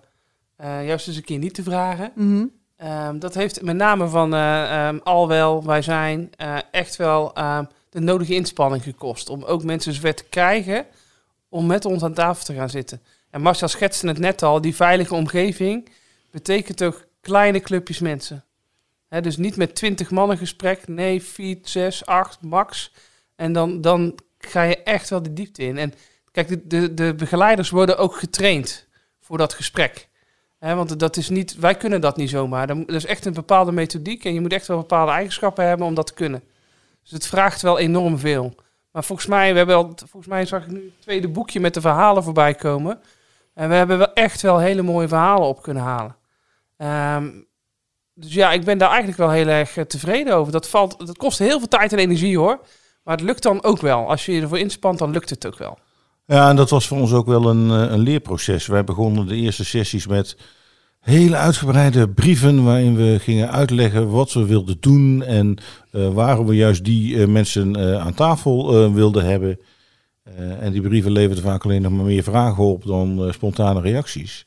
eh, 0.56 0.86
juist 0.86 1.06
eens 1.06 1.16
een 1.16 1.24
keer 1.24 1.38
niet 1.38 1.54
te 1.54 1.62
vragen. 1.62 2.12
Mhm. 2.14 2.46
Ehm, 2.76 3.18
dat 3.18 3.34
heeft 3.34 3.62
met 3.62 3.76
name 3.76 4.08
van 4.08 4.34
eh, 4.34 4.86
ehm, 4.86 4.98
al 5.02 5.28
wel, 5.28 5.64
wij 5.64 5.82
zijn 5.82 6.30
echt 6.70 6.96
wel 6.96 7.32
de 7.90 8.00
nodige 8.00 8.34
inspanning 8.34 8.82
gekost. 8.82 9.28
Om 9.28 9.44
ook 9.44 9.64
mensen 9.64 9.92
zover 9.92 10.14
te 10.14 10.24
krijgen 10.24 10.86
om 11.48 11.66
met 11.66 11.84
ons 11.84 12.02
aan 12.02 12.14
tafel 12.14 12.44
te 12.44 12.54
gaan 12.54 12.70
zitten. 12.70 13.02
En 13.30 13.40
Marcel 13.40 13.68
schetste 13.68 14.08
het 14.08 14.18
net 14.18 14.42
al, 14.42 14.60
die 14.60 14.74
veilige 14.74 15.14
omgeving 15.14 15.88
betekent 16.30 16.82
ook 16.82 17.06
kleine 17.20 17.60
clubjes 17.60 17.98
mensen. 17.98 18.44
Dus 19.22 19.36
niet 19.36 19.56
met 19.56 19.74
twintig 19.74 20.10
mannen 20.10 20.38
gesprek, 20.38 20.88
nee, 20.88 21.22
vier, 21.22 21.58
zes, 21.62 22.06
acht, 22.06 22.42
max. 22.42 22.92
En 23.36 23.52
dan, 23.52 23.80
dan 23.80 24.14
ga 24.38 24.62
je 24.62 24.82
echt 24.82 25.10
wel 25.10 25.22
de 25.22 25.32
diepte 25.32 25.62
in. 25.62 25.78
En 25.78 25.92
kijk, 26.30 26.48
de, 26.48 26.66
de, 26.66 26.94
de 26.94 27.14
begeleiders 27.14 27.70
worden 27.70 27.98
ook 27.98 28.16
getraind 28.16 28.86
voor 29.20 29.38
dat 29.38 29.54
gesprek. 29.54 30.08
Want 30.58 30.98
dat 30.98 31.16
is 31.16 31.28
niet, 31.28 31.56
wij 31.56 31.74
kunnen 31.74 32.00
dat 32.00 32.16
niet 32.16 32.30
zomaar. 32.30 32.66
Dat 32.66 32.88
is 32.88 33.06
echt 33.06 33.24
een 33.24 33.32
bepaalde 33.32 33.72
methodiek 33.72 34.24
en 34.24 34.34
je 34.34 34.40
moet 34.40 34.52
echt 34.52 34.66
wel 34.66 34.76
bepaalde 34.78 35.12
eigenschappen 35.12 35.66
hebben 35.66 35.86
om 35.86 35.94
dat 35.94 36.06
te 36.06 36.14
kunnen. 36.14 36.42
Dus 37.02 37.10
het 37.10 37.26
vraagt 37.26 37.62
wel 37.62 37.78
enorm 37.78 38.18
veel. 38.18 38.54
Maar 38.90 39.04
volgens 39.04 39.28
mij, 39.28 39.52
we 39.52 39.58
hebben 39.58 39.76
al, 39.76 39.92
volgens 39.96 40.26
mij 40.26 40.46
zag 40.46 40.62
ik 40.62 40.70
nu 40.70 40.84
het 40.84 41.00
tweede 41.00 41.28
boekje 41.28 41.60
met 41.60 41.74
de 41.74 41.80
verhalen 41.80 42.22
voorbij 42.22 42.54
komen. 42.54 43.00
En 43.54 43.68
we 43.68 43.74
hebben 43.74 43.98
wel 43.98 44.12
echt 44.12 44.42
wel 44.42 44.58
hele 44.58 44.82
mooie 44.82 45.08
verhalen 45.08 45.48
op 45.48 45.62
kunnen 45.62 45.82
halen. 45.82 46.16
Ehm, 46.76 47.30
dus 48.18 48.34
ja, 48.34 48.52
ik 48.52 48.64
ben 48.64 48.78
daar 48.78 48.88
eigenlijk 48.88 49.18
wel 49.18 49.30
heel 49.30 49.46
erg 49.46 49.76
eh, 49.76 49.84
tevreden 49.84 50.34
over. 50.34 50.52
Dat, 50.52 50.68
valt, 50.68 51.06
dat 51.06 51.16
kost 51.16 51.38
heel 51.38 51.58
veel 51.58 51.68
tijd 51.68 51.92
en 51.92 51.98
energie 51.98 52.38
hoor. 52.38 52.60
Maar 53.04 53.16
het 53.16 53.24
lukt 53.24 53.42
dan 53.42 53.62
ook 53.62 53.80
wel. 53.80 54.08
Als 54.08 54.26
je 54.26 54.32
je 54.32 54.40
ervoor 54.40 54.58
inspant, 54.58 54.98
dan 54.98 55.10
lukt 55.10 55.30
het 55.30 55.46
ook 55.46 55.58
wel. 55.58 55.78
Ja, 56.26 56.48
en 56.48 56.56
dat 56.56 56.70
was 56.70 56.86
voor 56.86 56.98
ons 56.98 57.12
ook 57.12 57.26
wel 57.26 57.48
een, 57.48 57.70
eh, 57.70 57.92
een 57.92 57.98
leerproces. 57.98 58.66
Wij 58.66 58.84
begonnen 58.84 59.26
de 59.26 59.34
eerste 59.34 59.64
sessies 59.64 60.06
met 60.06 60.36
hele 61.00 61.36
uitgebreide 61.36 62.08
brieven 62.08 62.64
waarin 62.64 62.96
we 62.96 63.18
gingen 63.20 63.50
uitleggen 63.50 64.10
wat 64.10 64.32
we 64.32 64.46
wilden 64.46 64.76
doen 64.80 65.22
en 65.22 65.58
eh, 65.90 66.08
waarom 66.08 66.46
we 66.46 66.54
juist 66.54 66.84
die 66.84 67.26
mensen 67.26 67.76
aan 68.00 68.14
tafel 68.14 68.92
wilden 68.92 69.24
hebben. 69.24 69.58
En 70.60 70.72
die 70.72 70.80
brieven 70.80 71.12
leverden 71.12 71.44
vaak 71.44 71.64
alleen 71.64 71.82
nog 71.82 71.92
maar 71.92 72.04
meer 72.04 72.22
vragen 72.22 72.64
op 72.64 72.84
dan 72.84 73.32
spontane 73.32 73.80
reacties. 73.80 74.44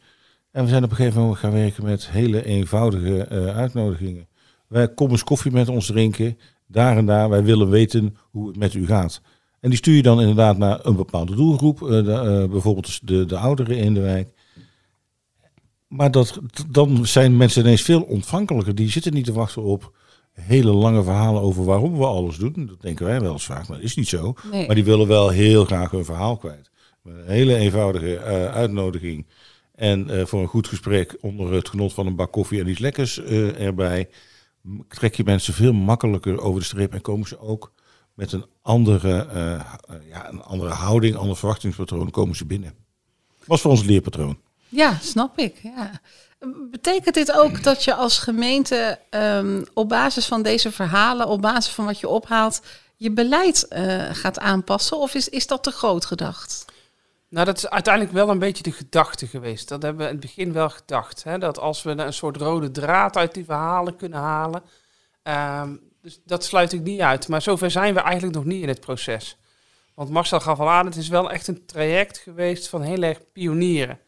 En 0.51 0.63
we 0.63 0.69
zijn 0.69 0.83
op 0.83 0.89
een 0.89 0.95
gegeven 0.95 1.21
moment 1.21 1.39
gaan 1.39 1.51
werken 1.51 1.83
met 1.83 2.09
hele 2.09 2.45
eenvoudige 2.45 3.23
eh, 3.23 3.57
uitnodigingen. 3.57 4.27
Wij 4.67 4.93
kom 4.93 5.11
eens 5.11 5.23
koffie 5.23 5.51
met 5.51 5.69
ons 5.69 5.85
drinken, 5.85 6.37
daar 6.67 6.97
en 6.97 7.05
daar. 7.05 7.29
Wij 7.29 7.43
willen 7.43 7.69
weten 7.69 8.17
hoe 8.31 8.47
het 8.47 8.57
met 8.57 8.73
u 8.73 8.85
gaat. 8.85 9.21
En 9.59 9.69
die 9.69 9.77
stuur 9.77 9.95
je 9.95 10.01
dan 10.01 10.19
inderdaad 10.19 10.57
naar 10.57 10.79
een 10.85 10.95
bepaalde 10.95 11.35
doelgroep, 11.35 11.81
eh, 11.81 11.87
de, 11.89 12.13
eh, 12.13 12.51
bijvoorbeeld 12.51 13.07
de, 13.07 13.25
de 13.25 13.37
ouderen 13.37 13.77
in 13.77 13.93
de 13.93 13.99
wijk. 13.99 14.33
Maar 15.87 16.11
dat, 16.11 16.39
dan 16.67 17.05
zijn 17.05 17.37
mensen 17.37 17.61
ineens 17.61 17.81
veel 17.81 18.01
ontvankelijker. 18.01 18.75
Die 18.75 18.89
zitten 18.89 19.13
niet 19.13 19.25
te 19.25 19.33
wachten 19.33 19.63
op 19.63 19.97
hele 20.31 20.71
lange 20.71 21.03
verhalen 21.03 21.41
over 21.41 21.65
waarom 21.65 21.97
we 21.97 22.05
alles 22.05 22.37
doen. 22.37 22.65
Dat 22.65 22.81
denken 22.81 23.05
wij 23.05 23.21
wel 23.21 23.31
eens 23.31 23.45
vaak, 23.45 23.67
maar 23.67 23.77
dat 23.77 23.85
is 23.85 23.95
niet 23.95 24.07
zo. 24.07 24.33
Nee. 24.51 24.65
Maar 24.65 24.75
die 24.75 24.83
willen 24.83 25.07
wel 25.07 25.29
heel 25.29 25.65
graag 25.65 25.91
hun 25.91 26.05
verhaal 26.05 26.37
kwijt. 26.37 26.69
Met 27.01 27.15
een 27.15 27.27
hele 27.27 27.55
eenvoudige 27.55 28.19
uitnodiging. 28.53 29.25
En 29.79 30.09
eh, 30.09 30.25
voor 30.25 30.41
een 30.41 30.47
goed 30.47 30.67
gesprek 30.67 31.17
onder 31.21 31.53
het 31.53 31.69
genot 31.69 31.93
van 31.93 32.07
een 32.07 32.15
bak 32.15 32.31
koffie 32.31 32.59
en 32.59 32.67
iets 32.67 32.79
lekkers 32.79 33.17
eh, 33.17 33.65
erbij. 33.65 34.09
Trek 34.87 35.15
je 35.15 35.23
mensen 35.23 35.53
veel 35.53 35.73
makkelijker 35.73 36.41
over 36.41 36.59
de 36.59 36.65
streep 36.65 36.93
en 36.93 37.01
komen 37.01 37.27
ze 37.27 37.39
ook 37.39 37.71
met 38.13 38.31
een 38.31 38.45
andere, 38.61 39.25
eh, 39.25 39.61
ja, 40.09 40.29
een 40.29 40.41
andere 40.41 40.71
houding, 40.71 41.15
ander 41.15 41.37
verwachtingspatroon 41.37 42.11
komen 42.11 42.35
ze 42.35 42.45
binnen. 42.45 42.73
Was 43.45 43.61
voor 43.61 43.71
ons 43.71 43.83
leerpatroon. 43.83 44.39
Ja, 44.69 44.97
snap 45.01 45.37
ik. 45.37 45.59
Ja. 45.63 46.01
Betekent 46.71 47.15
dit 47.15 47.31
ook 47.31 47.63
dat 47.63 47.83
je 47.83 47.93
als 47.93 48.17
gemeente 48.17 48.99
ehm, 49.09 49.63
op 49.73 49.89
basis 49.89 50.25
van 50.25 50.41
deze 50.41 50.71
verhalen, 50.71 51.27
op 51.27 51.41
basis 51.41 51.73
van 51.73 51.85
wat 51.85 51.99
je 51.99 52.07
ophaalt, 52.07 52.61
je 52.95 53.11
beleid 53.11 53.65
gaat 54.11 54.39
aanpassen? 54.39 54.97
Of 54.97 55.13
is, 55.13 55.29
is 55.29 55.47
dat 55.47 55.63
te 55.63 55.71
groot 55.71 56.05
gedacht? 56.05 56.65
Nou, 57.29 57.45
dat 57.45 57.57
is 57.57 57.69
uiteindelijk 57.69 58.13
wel 58.13 58.29
een 58.29 58.39
beetje 58.39 58.63
de 58.63 58.71
gedachte 58.71 59.27
geweest. 59.27 59.67
Dat 59.67 59.81
hebben 59.81 60.01
we 60.01 60.07
in 60.11 60.17
het 60.17 60.25
begin 60.25 60.53
wel 60.53 60.69
gedacht. 60.69 61.23
Hè? 61.23 61.37
Dat 61.37 61.59
als 61.59 61.83
we 61.83 61.89
een 61.91 62.13
soort 62.13 62.37
rode 62.37 62.71
draad 62.71 63.17
uit 63.17 63.33
die 63.33 63.45
verhalen 63.45 63.95
kunnen 63.95 64.19
halen. 64.19 64.63
ehm, 65.23 65.75
dus 66.01 66.21
dat 66.25 66.43
sluit 66.43 66.73
ik 66.73 66.81
niet 66.81 66.99
uit. 66.99 67.27
Maar 67.27 67.41
zover 67.41 67.71
zijn 67.71 67.93
we 67.93 67.99
eigenlijk 67.99 68.35
nog 68.35 68.45
niet 68.45 68.61
in 68.61 68.67
het 68.67 68.79
proces. 68.79 69.37
Want 69.93 70.09
Marcel 70.09 70.39
gaf 70.39 70.59
al 70.59 70.69
aan, 70.69 70.85
het 70.85 70.95
is 70.95 71.07
wel 71.07 71.31
echt 71.31 71.47
een 71.47 71.65
traject 71.65 72.17
geweest 72.17 72.67
van 72.69 72.81
heel 72.81 73.01
erg 73.01 73.31
pionieren. 73.33 73.99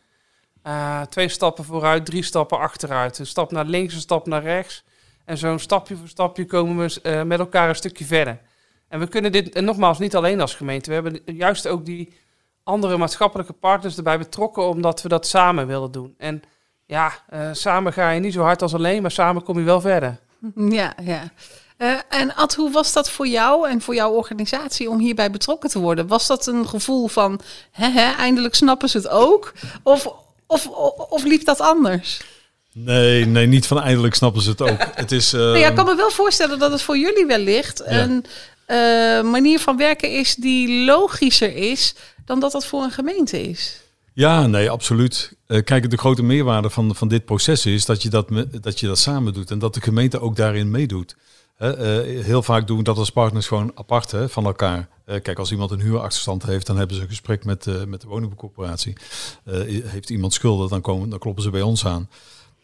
Eh, 0.62 1.02
twee 1.02 1.30
stappen 1.30 1.64
vooruit, 1.64 2.06
drie 2.06 2.24
stappen 2.24 2.60
achteruit. 2.60 3.20
Een 3.20 3.26
stap 3.26 3.52
naar 3.52 3.66
links, 3.66 3.94
een 3.94 4.00
stap 4.00 4.28
naar 4.28 4.44
rechts. 4.44 4.84
En 5.26 5.38
zo'n 5.38 5.60
stapje 5.60 5.96
voor 5.96 6.08
stapje 6.08 6.46
komen 6.46 6.88
we 6.88 7.02
eh, 7.02 7.24
met 7.24 7.40
elkaar 7.40 7.70
een 7.70 7.76
stukje 7.76 8.06
verder. 8.06 8.42
En 8.88 9.00
we 9.00 9.08
kunnen 9.08 9.32
dit, 9.32 9.56
en 9.56 9.66
nogmaals, 9.66 10.00
niet 10.00 10.16
alleen 10.16 10.42
als 10.42 10.56
gemeente. 10.56 10.90
We 10.90 10.94
hebben 10.94 11.22
juist 11.26 11.68
ook 11.68 11.86
die 11.86 12.14
andere 12.63 12.97
maatschappelijke 12.97 13.54
partners 13.54 13.97
erbij 13.97 14.17
betrokken, 14.17 14.67
omdat 14.67 15.02
we 15.02 15.10
dat 15.10 15.28
samen 15.28 15.67
willen 15.67 15.91
doen. 15.91 16.15
En 16.17 16.43
ja, 16.86 17.13
eh, 17.30 17.50
samen 17.52 17.93
ga 17.93 18.10
je 18.10 18.19
niet 18.19 18.34
zo 18.34 18.41
hard 18.41 18.62
als 18.62 18.74
alleen, 18.74 19.02
maar 19.02 19.12
samen 19.12 19.43
kom 19.43 19.60
je 19.60 19.65
wel 19.65 19.82
verder. 19.82 20.19
Ja, 20.56 20.93
ja. 21.04 21.32
Eh, 21.78 21.93
en 22.10 22.36
Ad, 22.36 22.56
hoe 22.56 22.71
was 22.71 22.93
dat 22.93 23.10
voor 23.10 23.28
jou 23.28 23.69
en 23.69 23.82
voor 23.82 23.95
jouw 23.95 24.12
organisatie 24.12 24.89
om 24.89 25.00
hierbij 25.00 25.32
betrokken 25.32 25.69
te 25.69 25.80
worden? 25.80 26.08
Was 26.08 26.28
dat 26.28 26.47
een 26.47 26.67
gevoel 26.67 27.08
van, 27.08 27.39
hè, 27.71 27.89
hè, 27.89 28.12
eindelijk 28.12 28.56
snappen 28.56 28.89
ze 28.89 28.97
het 28.97 29.08
ook? 29.08 29.54
Of, 29.84 30.08
of, 30.45 30.67
of, 30.67 30.95
of 31.10 31.24
liep 31.24 31.45
dat 31.45 31.60
anders? 31.60 32.21
Nee, 32.74 33.26
nee, 33.26 33.47
niet 33.47 33.67
van 33.67 33.82
eindelijk 33.82 34.15
snappen 34.15 34.41
ze 34.41 34.50
het 34.50 34.62
ook. 34.62 34.80
Het 34.95 35.12
is, 35.12 35.32
Nou 35.32 35.58
ja, 35.58 35.58
ik 35.58 35.63
ehm, 35.63 35.76
kan 35.76 35.86
me 35.86 35.95
wel 35.95 36.12
voorstellen 36.12 36.60
dat 36.60 36.71
het 36.71 36.82
voor 36.82 36.97
jullie 36.97 37.26
wellicht 37.26 37.82
een 37.86 38.26
eh, 38.26 38.32
manier 39.32 39.60
van 39.60 39.78
werken 39.78 40.12
is 40.12 40.36
die 40.36 40.86
logischer 40.86 41.56
is 41.56 41.95
dan 42.26 42.39
dat 42.39 42.52
dat 42.52 42.65
voor 42.65 42.84
een 42.84 42.91
gemeente 42.91 43.41
is. 43.41 43.82
Ja, 44.13 44.47
nee, 44.47 44.69
absoluut. 44.69 45.34
Eh, 45.47 45.63
kijk, 45.63 45.89
de 45.89 45.97
grote 45.97 46.24
meerwaarde 46.24 46.69
van, 46.69 46.95
van 46.95 47.08
dit 47.08 47.26
proces 47.26 47.65
is 47.65 47.86
dat 47.86 48.02
je 48.02 48.10
dat, 48.10 48.30
dat 48.62 48.80
je 48.80 48.88
dat 48.88 48.97
samen 48.97 49.34
doet 49.34 49.52
en 49.52 49.60
dat 49.60 49.74
de 49.74 49.82
gemeente 49.82 50.19
ook 50.19 50.36
daarin 50.36 50.71
meedoet. 50.71 51.15
Eh, 51.58 51.71
heel 52.02 52.43
vaak 52.43 52.67
doen 52.67 52.78
we 52.78 52.84
dat 52.84 52.97
als 52.97 53.10
partners 53.10 53.47
gewoon 53.47 53.71
apart 53.76 54.12
hè, 54.12 54.30
van 54.30 54.45
elkaar. 54.45 54.88
Eh, 55.06 55.21
kijk, 55.21 55.39
als 55.39 55.52
iemand 55.52 55.71
een 55.71 55.82
huurachterstand 55.82 56.43
heeft, 56.43 56.65
dan 56.65 56.78
hebben 56.78 56.95
ze 56.95 57.02
een 57.02 57.08
gesprek 57.08 57.45
met, 57.45 57.67
eh, 57.67 57.84
met 57.84 58.02
de 58.02 58.08
woningcorporatie. 58.08 58.93
Eh, 59.43 59.84
heeft 59.86 60.10
iemand 60.10 60.34
schulden, 60.34 60.69
dan, 60.69 60.82
komen, 60.82 61.10
dan 61.10 61.19
kloppen 61.19 61.43
ze 61.43 61.50
bij 61.50 61.62
ons 61.62 61.86
aan. 61.86 62.10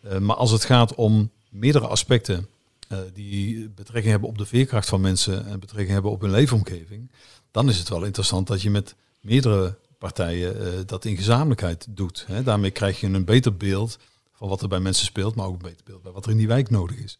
Eh, 0.03 0.17
maar 0.17 0.35
als 0.35 0.51
het 0.51 0.65
gaat 0.65 0.95
om 0.95 1.31
meerdere 1.49 1.87
aspecten 1.87 2.47
eh, 2.87 2.97
die 3.13 3.69
betrekking 3.69 4.11
hebben 4.11 4.29
op 4.29 4.37
de 4.37 4.45
veerkracht 4.45 4.89
van 4.89 5.01
mensen 5.01 5.45
en 5.45 5.59
betrekking 5.59 5.93
hebben 5.93 6.11
op 6.11 6.21
hun 6.21 6.31
leefomgeving, 6.31 7.11
dan 7.51 7.69
is 7.69 7.77
het 7.77 7.89
wel 7.89 8.03
interessant 8.03 8.47
dat 8.47 8.61
je 8.61 8.69
met 8.69 8.95
meerdere 9.21 9.77
partijen 9.97 10.65
eh, 10.65 10.71
dat 10.85 11.05
in 11.05 11.17
gezamenlijkheid 11.17 11.87
doet. 11.89 12.25
Hè. 12.27 12.43
Daarmee 12.43 12.71
krijg 12.71 12.99
je 12.99 13.07
een 13.07 13.25
beter 13.25 13.57
beeld 13.57 13.99
van 14.33 14.49
wat 14.49 14.61
er 14.61 14.67
bij 14.67 14.79
mensen 14.79 15.05
speelt, 15.05 15.35
maar 15.35 15.45
ook 15.45 15.53
een 15.53 15.69
beter 15.69 15.83
beeld 15.83 16.03
bij 16.03 16.11
wat 16.11 16.25
er 16.25 16.31
in 16.31 16.37
die 16.37 16.47
wijk 16.47 16.69
nodig 16.69 16.97
is. 16.97 17.19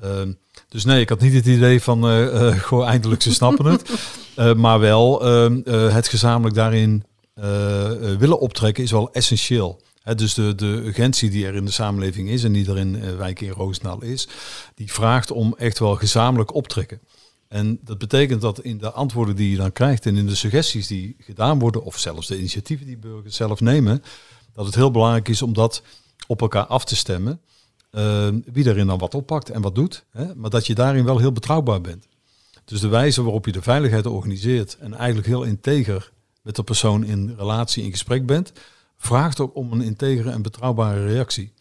Ehm, 0.00 0.32
dus 0.68 0.84
nee, 0.84 1.00
ik 1.00 1.08
had 1.08 1.20
niet 1.20 1.34
het 1.34 1.46
idee 1.46 1.82
van 1.82 2.02
gewoon 2.66 2.86
eindelijk 2.86 3.22
ze 3.22 3.32
snappen 3.32 3.64
het. 3.64 3.90
Maar 4.56 4.80
wel 4.80 5.24
ehm, 5.24 5.60
eh, 5.64 5.94
het 5.94 6.08
gezamenlijk 6.08 6.54
daarin 6.54 7.04
willen 8.18 8.40
optrekken 8.40 8.84
is 8.84 8.90
wel 8.90 9.12
essentieel. 9.12 9.82
Dus 10.16 10.34
de, 10.34 10.54
de 10.54 10.66
urgentie 10.84 11.30
die 11.30 11.46
er 11.46 11.54
in 11.54 11.64
de 11.64 11.70
samenleving 11.70 12.28
is 12.28 12.44
en 12.44 12.52
die 12.52 12.70
er 12.70 12.78
in 12.78 13.02
eh, 13.02 13.16
wijk 13.16 13.40
in 13.40 13.50
Roosendaal 13.50 14.02
is, 14.02 14.28
die 14.74 14.92
vraagt 14.92 15.30
om 15.30 15.54
echt 15.56 15.78
wel 15.78 15.94
gezamenlijk 15.96 16.54
optrekken. 16.54 17.00
En 17.48 17.78
dat 17.84 17.98
betekent 17.98 18.40
dat 18.40 18.60
in 18.60 18.78
de 18.78 18.90
antwoorden 18.90 19.36
die 19.36 19.50
je 19.50 19.56
dan 19.56 19.72
krijgt 19.72 20.06
en 20.06 20.16
in 20.16 20.26
de 20.26 20.34
suggesties 20.34 20.86
die 20.86 21.16
gedaan 21.18 21.58
worden, 21.58 21.82
of 21.82 21.98
zelfs 21.98 22.26
de 22.26 22.38
initiatieven 22.38 22.86
die 22.86 22.98
burgers 22.98 23.36
zelf 23.36 23.60
nemen, 23.60 24.02
dat 24.52 24.66
het 24.66 24.74
heel 24.74 24.90
belangrijk 24.90 25.28
is 25.28 25.42
om 25.42 25.52
dat 25.52 25.82
op 26.26 26.40
elkaar 26.40 26.66
af 26.66 26.84
te 26.84 26.96
stemmen. 26.96 27.40
eh, 27.90 28.28
wie 28.52 28.64
daarin 28.64 28.86
dan 28.86 28.98
wat 28.98 29.14
oppakt 29.14 29.50
en 29.50 29.62
wat 29.62 29.74
doet. 29.74 30.04
Hè? 30.10 30.34
Maar 30.34 30.50
dat 30.50 30.66
je 30.66 30.74
daarin 30.74 31.04
wel 31.04 31.18
heel 31.18 31.32
betrouwbaar 31.32 31.80
bent. 31.80 32.06
Dus 32.64 32.80
de 32.80 32.88
wijze 32.88 33.22
waarop 33.22 33.46
je 33.46 33.52
de 33.52 33.62
veiligheid 33.62 34.06
organiseert 34.06 34.76
en 34.78 34.94
eigenlijk 34.94 35.26
heel 35.26 35.42
integer 35.42 36.12
met 36.42 36.56
de 36.56 36.62
persoon 36.62 37.04
in 37.04 37.34
relatie, 37.36 37.84
in 37.84 37.90
gesprek 37.90 38.26
bent, 38.26 38.52
vraagt 38.98 39.40
ook 39.40 39.54
om 39.54 39.72
een 39.72 39.80
integere 39.82 40.30
en 40.30 40.42
betrouwbare 40.42 41.06
reactie. 41.06 41.52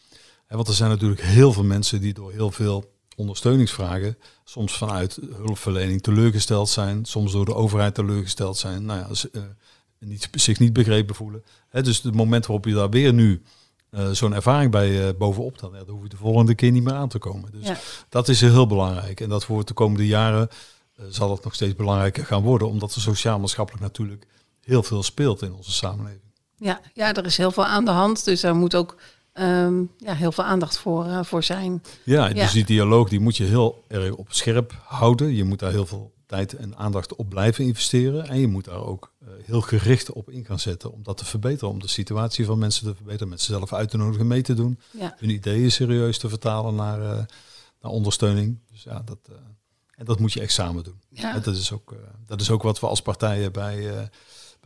Want 0.48 0.68
er 0.68 0.74
zijn 0.74 0.90
natuurlijk 0.90 1.22
heel 1.22 1.54
veel 1.54 1.64
mensen 1.64 2.02
die 2.02 2.14
door 2.14 2.32
heel 2.32 2.52
veel 2.52 2.92
ondersteuningsvragen 3.16 4.18
soms 4.44 4.78
vanuit 4.78 5.20
hulpverlening 5.36 6.02
teleurgesteld 6.02 6.70
zijn, 6.70 7.06
soms 7.06 7.32
door 7.32 7.46
de 7.46 7.56
overheid 7.56 7.96
teleurgesteld 7.96 8.58
zijn, 8.58 8.86
nou 8.86 9.00
ja, 9.00 9.14
z- 9.14 9.24
eh, 9.24 9.42
niet, 10.00 10.30
zich 10.32 10.60
niet 10.60 10.74
begrepen 10.74 11.16
voelen. 11.16 11.44
Dus 11.72 12.02
het 12.02 12.16
moment 12.16 12.46
waarop 12.46 12.66
je 12.66 12.74
daar 12.74 12.90
weer 12.90 13.14
nu 13.14 13.42
eh, 13.90 14.10
zo'n 14.12 14.34
ervaring 14.34 14.72
bij 14.72 15.08
eh, 15.08 15.14
bovenop 15.18 15.60
dan, 15.60 15.72
ja, 15.74 15.84
dan 15.84 15.94
hoef 15.96 16.04
je 16.04 16.10
de 16.10 16.18
volgende 16.18 16.56
keer 16.56 16.72
niet 16.72 16.84
meer 16.84 16.94
aan 16.94 17.10
te 17.10 17.20
komen. 17.20 17.52
Dus 17.52 17.68
Ja. 17.68 17.78
dat 18.10 18.28
is 18.28 18.42
heel 18.42 18.68
belangrijk. 18.68 19.20
En 19.22 19.30
dat 19.30 19.46
wordt 19.46 19.68
de 19.68 19.74
komende 19.74 20.08
jaren 20.08 20.50
zal 21.10 21.32
het 21.32 21.44
nog 21.44 21.54
steeds 21.54 21.76
belangrijker 21.76 22.26
gaan 22.26 22.42
worden, 22.44 22.68
omdat 22.70 22.96
er 22.96 23.02
sociaal-maatschappelijk 23.02 23.84
natuurlijk 23.84 24.28
heel 24.62 24.84
veel 24.84 25.04
speelt 25.04 25.42
in 25.42 25.54
onze 25.54 25.72
samenleving. 25.72 26.27
Ja, 26.58 26.82
ja, 26.94 27.14
er 27.14 27.26
is 27.26 27.38
heel 27.38 27.52
veel 27.52 27.66
aan 27.66 27.86
de 27.86 27.92
hand. 27.92 28.26
Dus 28.26 28.42
daar 28.42 28.56
moet 28.56 28.76
ook 28.76 28.96
ehm, 29.34 29.84
ja, 29.98 30.14
heel 30.14 30.32
veel 30.32 30.44
aandacht 30.44 30.78
voor, 30.78 31.06
eh, 31.06 31.24
voor 31.24 31.44
zijn. 31.44 31.84
Ja, 32.04 32.28
Ja. 32.28 32.34
dus 32.34 32.52
die 32.52 32.66
dialoog 32.66 33.10
die 33.10 33.20
moet 33.20 33.38
je 33.38 33.44
heel 33.44 33.84
erg 33.88 34.14
op 34.14 34.28
scherp 34.34 34.74
houden. 34.84 35.36
Je 35.36 35.44
moet 35.44 35.60
daar 35.60 35.72
heel 35.72 35.86
veel 35.86 36.14
tijd 36.26 36.54
en 36.56 36.78
aandacht 36.78 37.16
op 37.16 37.30
blijven 37.30 37.64
investeren. 37.66 38.28
En 38.28 38.40
je 38.40 38.48
moet 38.48 38.66
daar 38.66 38.84
ook 38.86 39.12
eh, 39.22 39.28
heel 39.46 39.62
gericht 39.62 40.12
op 40.12 40.30
in 40.30 40.46
gaan 40.46 40.60
zetten 40.60 40.92
om 40.92 41.04
dat 41.04 41.18
te 41.18 41.26
verbeteren. 41.26 41.70
Om 41.70 41.80
de 41.80 41.88
situatie 41.88 42.46
van 42.46 42.58
mensen 42.60 42.86
te 42.88 42.96
verbeteren. 42.96 43.30
Mensen 43.30 43.54
zelf 43.54 43.74
uit 43.74 43.90
te 43.90 43.98
nodigen 43.98 44.28
mee 44.28 44.42
te 44.42 44.54
doen. 44.54 44.80
Ja, 44.92 45.16
Hun 45.18 45.30
ideeën 45.30 45.72
serieus 45.72 46.18
te 46.18 46.30
vertalen 46.30 46.76
naar, 46.76 47.02
eh, 47.02 47.24
naar 47.82 47.92
ondersteuning. 47.92 48.60
Dus 48.72 48.84
ja, 48.84 49.02
dat, 49.06 49.18
en 49.96 50.06
dat 50.06 50.20
moet 50.20 50.34
je 50.34 50.42
echt 50.42 50.54
samen 50.54 50.84
doen. 50.84 51.00
ja. 51.10 51.36
En 51.36 51.42
Dat, 51.42 51.56
is 51.56 51.72
ook, 51.72 51.96
dat 52.26 52.42
is 52.42 52.50
ook 52.50 52.64
wat 52.64 52.80
we 52.80 52.88
als 52.88 53.02
partijen 53.02 53.52
bij, 53.52 54.10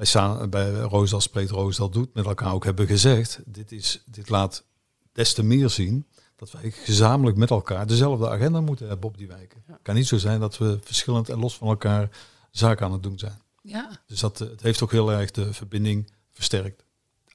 bij, 0.01 0.09
Sa- 0.09 0.47
bij 0.47 0.71
Roosdal 0.71 1.21
Spreekt 1.21 1.49
Roosdal 1.49 1.89
doet 1.89 2.13
met 2.13 2.25
elkaar 2.25 2.53
ook 2.53 2.63
hebben 2.63 2.87
gezegd. 2.87 3.39
Dit, 3.45 3.71
is, 3.71 4.03
dit 4.05 4.29
laat 4.29 4.63
des 5.11 5.33
te 5.33 5.43
meer 5.43 5.69
zien 5.69 6.07
dat 6.35 6.51
wij 6.51 6.71
gezamenlijk 6.71 7.37
met 7.37 7.49
elkaar 7.49 7.87
dezelfde 7.87 8.29
agenda 8.29 8.61
moeten 8.61 8.87
hebben 8.87 9.09
op 9.09 9.17
die 9.17 9.27
wijken. 9.27 9.63
Het 9.65 9.79
kan 9.81 9.95
niet 9.95 10.07
zo 10.07 10.17
zijn 10.17 10.39
dat 10.39 10.57
we 10.57 10.79
verschillend 10.83 11.29
en 11.29 11.39
los 11.39 11.57
van 11.57 11.67
elkaar 11.67 12.09
zaken 12.51 12.85
aan 12.85 12.91
het 12.91 13.03
doen 13.03 13.19
zijn. 13.19 13.41
ja, 13.61 14.01
Dus 14.07 14.19
dat, 14.19 14.41
eh, 14.41 14.49
het 14.49 14.61
heeft 14.61 14.81
ook 14.83 14.91
heel 14.91 15.11
erg 15.11 15.31
de 15.31 15.53
verbinding 15.53 16.11
versterkt, 16.31 16.83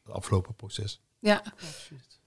het 0.05 0.15
afgelopen 0.15 0.55
proces. 0.55 1.01
ja. 1.19 1.43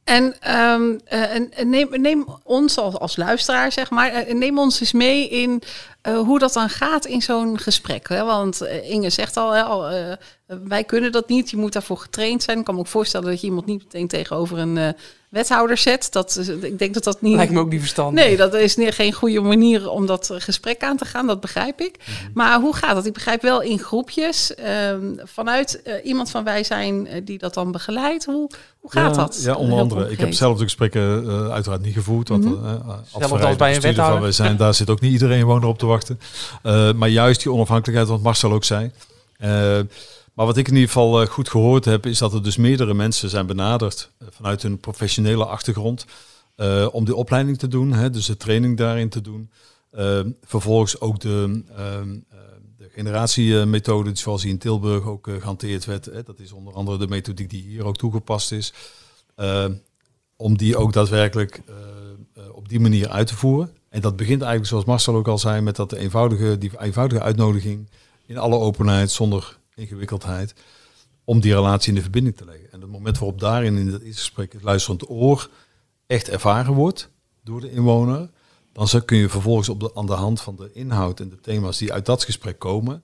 En, 0.09 0.35
ehm, 0.39 0.97
eh, 1.05 1.35
en 1.35 1.53
en 1.53 1.69
neem, 1.69 1.87
neem 2.01 2.25
ons 2.43 2.77
als, 2.77 3.17
luisteraar, 3.17 3.71
zeg 3.71 3.89
maar, 3.89 4.11
eh, 4.11 4.33
neem 4.33 4.59
ons 4.59 4.79
eens 4.79 4.91
mee 4.91 5.29
in 5.29 5.61
eh, 6.01 6.19
hoe 6.19 6.39
dat 6.39 6.53
dan 6.53 6.69
gaat 6.69 7.05
in 7.05 7.21
zo'n 7.21 7.59
gesprek. 7.59 8.07
Hè? 8.07 8.23
Want 8.23 8.61
Inge 8.83 9.09
zegt 9.09 9.37
al, 9.37 9.51
hè, 9.51 9.63
al 9.63 10.07
wij 10.45 10.83
kunnen 10.83 11.11
dat 11.11 11.27
niet, 11.27 11.49
je 11.49 11.57
moet 11.57 11.73
daarvoor 11.73 11.97
getraind 11.97 12.43
zijn. 12.43 12.59
Ik 12.59 12.65
kan 12.65 12.73
me 12.73 12.79
ook 12.79 12.87
voorstellen 12.87 13.29
dat 13.29 13.41
je 13.41 13.47
iemand 13.47 13.65
niet 13.65 13.83
meteen 13.83 14.07
tegenover 14.07 14.57
een 14.57 14.95
wethouder 15.29 15.77
zet. 15.77 16.07
Dat, 16.11 16.41
ik 16.61 16.79
denk 16.79 16.93
dat 16.93 17.03
dat 17.03 17.21
niet... 17.21 17.35
Lijkt 17.35 17.51
me 17.51 17.59
ook 17.59 17.69
niet 17.69 17.79
verstandig. 17.79 18.23
Nee, 18.25 18.37
dat 18.37 18.53
is 18.53 18.75
niet- 18.75 18.93
geen 18.93 19.13
goede 19.13 19.41
manier 19.41 19.89
om 19.89 20.05
dat 20.05 20.29
gesprek 20.33 20.83
aan 20.83 20.97
te 20.97 21.05
gaan, 21.05 21.27
dat 21.27 21.39
begrijp 21.41 21.81
ik. 21.81 21.95
Mhm. 21.99 22.29
Maar 22.33 22.59
hoe 22.59 22.75
gaat 22.75 22.95
dat? 22.95 23.05
Ik 23.05 23.13
begrijp 23.13 23.41
wel 23.41 23.61
in 23.61 23.79
groepjes, 23.79 24.55
ehm, 24.55 25.01
vanuit 25.23 25.81
eh, 25.81 25.93
iemand 26.03 26.29
van 26.31 26.43
wij 26.43 26.63
zijn 26.63 27.07
eh, 27.07 27.21
die 27.23 27.37
dat 27.37 27.53
dan 27.53 27.71
begeleidt. 27.71 28.25
Hoe, 28.25 28.49
hoe 28.79 28.91
gaat 28.91 29.15
ja, 29.15 29.21
dat? 29.21 29.41
Ja, 29.43 29.55
onder 29.55 29.79
andere. 29.79 30.11
Ik 30.11 30.19
heb 30.19 30.33
zelf 30.33 30.57
de 30.57 30.63
gesprekken 30.63 31.25
eh, 31.29 31.49
uiteraard 31.51 31.81
niet 31.81 31.93
gevoerd. 31.93 32.29
Want 32.29 32.43
Mhm. 32.45 32.53
eh, 32.65 32.71
als 33.11 33.29
bij 33.29 33.41
een 33.41 33.57
bestuurder 33.57 33.57
van 33.81 33.81
wethouder. 33.81 34.21
wij 34.21 34.31
zijn, 34.31 34.57
daar 34.63 34.73
zit 34.73 34.89
ook 34.89 34.99
niet 35.01 35.11
iedereen 35.11 35.39
gewoon 35.39 35.63
op 35.63 35.77
te 35.79 35.85
wachten. 35.85 36.19
Eh, 36.63 36.93
maar 36.93 37.09
juist 37.09 37.43
die 37.43 37.51
onafhankelijkheid, 37.51 38.09
wat 38.11 38.21
Marcel 38.21 38.51
ook 38.51 38.63
zei. 38.63 38.91
Maar 40.39 40.47
wat 40.47 40.57
ik 40.57 40.67
in 40.67 40.73
ieder 40.73 40.87
geval 40.87 41.21
eh, 41.21 41.27
goed 41.27 41.49
gehoord 41.49 41.85
heb, 41.85 42.05
is 42.05 42.17
dat 42.17 42.33
er 42.33 42.43
dus 42.43 42.57
meerdere 42.57 42.93
mensen 42.93 43.29
zijn 43.29 43.45
benaderd 43.45 44.11
eh, 44.17 44.27
vanuit 44.31 44.61
hun 44.61 44.79
professionele 44.79 45.45
achtergrond 45.45 46.05
eh, 46.55 46.87
om 46.91 47.05
die 47.05 47.15
opleiding 47.15 47.57
te 47.57 47.67
doen, 47.67 47.93
hè, 47.93 48.09
dus 48.09 48.25
de 48.25 48.37
training 48.37 48.77
daarin 48.77 49.09
te 49.09 49.21
doen. 49.21 49.49
Eh, 49.91 50.19
vervolgens 50.43 50.99
ook 50.99 51.19
de, 51.19 51.63
ehm, 51.75 52.17
eh, 52.29 52.37
de 52.77 52.89
generatiemethode, 52.91 54.11
zoals 54.13 54.41
die 54.41 54.51
in 54.51 54.57
Tilburg 54.57 55.05
ook 55.05 55.27
eh, 55.27 55.35
gehanteerd 55.35 55.85
werd. 55.85 56.05
Hè, 56.05 56.23
dat 56.23 56.39
is 56.39 56.51
onder 56.51 56.73
andere 56.73 56.97
de 56.97 57.07
methodiek 57.07 57.49
die 57.49 57.63
hier 57.63 57.85
ook 57.85 57.97
toegepast 57.97 58.51
is. 58.51 58.73
Eh, 59.35 59.65
om 60.35 60.57
die 60.57 60.77
ook 60.77 60.93
daadwerkelijk 60.93 61.61
op 62.51 62.69
die 62.69 62.79
manier 62.79 63.09
uit 63.09 63.27
te 63.27 63.35
voeren. 63.35 63.71
En 63.89 64.01
dat 64.01 64.15
begint 64.15 64.39
eigenlijk, 64.39 64.69
zoals 64.69 64.85
Marcel 64.85 65.15
ook 65.15 65.27
al 65.27 65.37
zei, 65.37 65.61
met 65.61 65.75
dat 65.75 65.91
eenvoudige, 65.91 66.57
die 66.57 66.71
eenvoudige 66.79 67.21
uitnodiging 67.21 67.89
in 68.25 68.37
alle 68.37 68.57
openheid, 68.57 69.11
zonder 69.11 69.58
ingewikkeldheid, 69.79 70.53
om 71.23 71.39
die 71.39 71.53
relatie 71.53 71.89
in 71.89 71.95
de 71.95 72.01
verbinding 72.01 72.37
te 72.37 72.45
leggen. 72.45 72.71
En 72.71 72.81
het 72.81 72.89
moment 72.89 73.17
waarop 73.17 73.39
daarin 73.39 73.77
in 73.77 73.91
eerste 73.91 74.05
gesprek 74.05 74.53
het 74.53 74.63
luisterend 74.63 75.09
oor 75.09 75.49
echt 76.07 76.29
ervaren 76.29 76.73
wordt 76.73 77.09
door 77.43 77.61
de 77.61 77.71
inwoner, 77.71 78.29
dan 78.73 79.05
kun 79.05 79.17
je 79.17 79.29
vervolgens 79.29 79.69
op 79.69 79.79
de, 79.79 79.91
aan 79.95 80.05
de 80.05 80.13
hand 80.13 80.41
van 80.41 80.55
de 80.55 80.69
inhoud 80.73 81.19
en 81.19 81.29
de 81.29 81.39
thema's 81.39 81.77
die 81.77 81.93
uit 81.93 82.05
dat 82.05 82.23
gesprek 82.23 82.59
komen, 82.59 83.03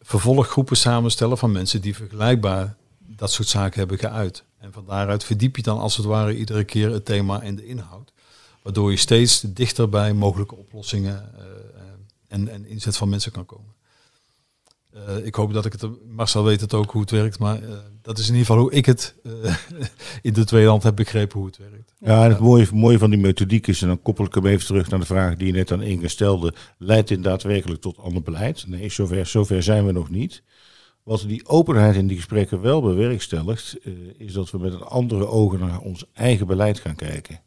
vervolggroepen 0.00 0.76
samenstellen 0.76 1.38
van 1.38 1.52
mensen 1.52 1.80
die 1.80 1.96
vergelijkbaar 1.96 2.76
dat 2.98 3.32
soort 3.32 3.48
zaken 3.48 3.78
hebben 3.78 3.98
geuit. 3.98 4.44
En 4.58 4.72
van 4.72 4.84
daaruit 4.86 5.24
verdiep 5.24 5.56
je 5.56 5.62
dan 5.62 5.78
als 5.78 5.96
het 5.96 6.06
ware 6.06 6.36
iedere 6.36 6.64
keer 6.64 6.90
het 6.90 7.04
thema 7.04 7.42
en 7.42 7.56
de 7.56 7.66
inhoud. 7.66 8.12
Waardoor 8.62 8.90
je 8.90 8.96
steeds 8.96 9.40
dichter 9.40 9.88
bij 9.88 10.12
mogelijke 10.12 10.56
oplossingen 10.56 11.34
eh, 11.34 11.44
eh, 11.44 11.82
en, 12.28 12.48
en 12.48 12.66
inzet 12.66 12.96
van 12.96 13.08
mensen 13.08 13.32
kan 13.32 13.46
komen. 13.46 13.74
Eh, 14.92 15.26
ik 15.26 15.34
hoop 15.34 15.52
dat 15.52 15.64
ik 15.64 15.72
het, 15.72 15.88
Marcel 16.08 16.44
weet 16.44 16.60
het 16.60 16.74
ook 16.74 16.90
hoe 16.90 17.00
het 17.00 17.10
werkt, 17.10 17.38
maar 17.38 17.62
eh, 17.62 17.68
dat 18.02 18.18
is 18.18 18.28
in 18.28 18.34
ieder 18.34 18.46
geval 18.46 18.62
hoe 18.62 18.72
ik 18.72 18.86
het 18.86 19.14
eh, 19.22 19.56
in 20.22 20.32
de 20.32 20.44
tweede 20.44 20.68
hand 20.68 20.82
heb 20.82 20.96
begrepen 20.96 21.38
hoe 21.38 21.46
het 21.46 21.58
werkt. 21.58 21.94
Ja, 21.98 22.24
en 22.24 22.30
het 22.30 22.38
mooie, 22.38 22.66
mooie 22.72 22.98
van 22.98 23.10
die 23.10 23.18
methodiek 23.18 23.66
is, 23.66 23.82
en 23.82 23.88
dan 23.88 24.02
koppel 24.02 24.24
ik 24.24 24.34
hem 24.34 24.46
even 24.46 24.66
terug 24.66 24.90
naar 24.90 25.00
de 25.00 25.06
vraag 25.06 25.36
die 25.36 25.46
je 25.46 25.52
net 25.52 25.72
aan 25.72 25.82
Inge 25.82 26.08
stelde, 26.08 26.54
leidt 26.78 27.08
dit 27.08 27.22
daadwerkelijk 27.22 27.80
tot 27.80 27.98
ander 27.98 28.22
beleid? 28.22 28.64
Nee, 28.66 28.90
zover, 28.90 29.26
zover 29.26 29.62
zijn 29.62 29.86
we 29.86 29.92
nog 29.92 30.10
niet. 30.10 30.42
Wat 31.02 31.24
die 31.26 31.48
openheid 31.48 31.96
in 31.96 32.06
die 32.06 32.16
gesprekken 32.16 32.60
wel 32.60 32.82
bewerkstelligt, 32.82 33.76
is 34.16 34.32
dat 34.32 34.50
we 34.50 34.58
met 34.58 34.72
een 34.72 34.82
andere 34.82 35.26
ogen 35.26 35.58
naar 35.60 35.80
ons 35.80 36.04
eigen 36.12 36.46
beleid 36.46 36.80
gaan 36.80 36.94
kijken. 36.94 37.40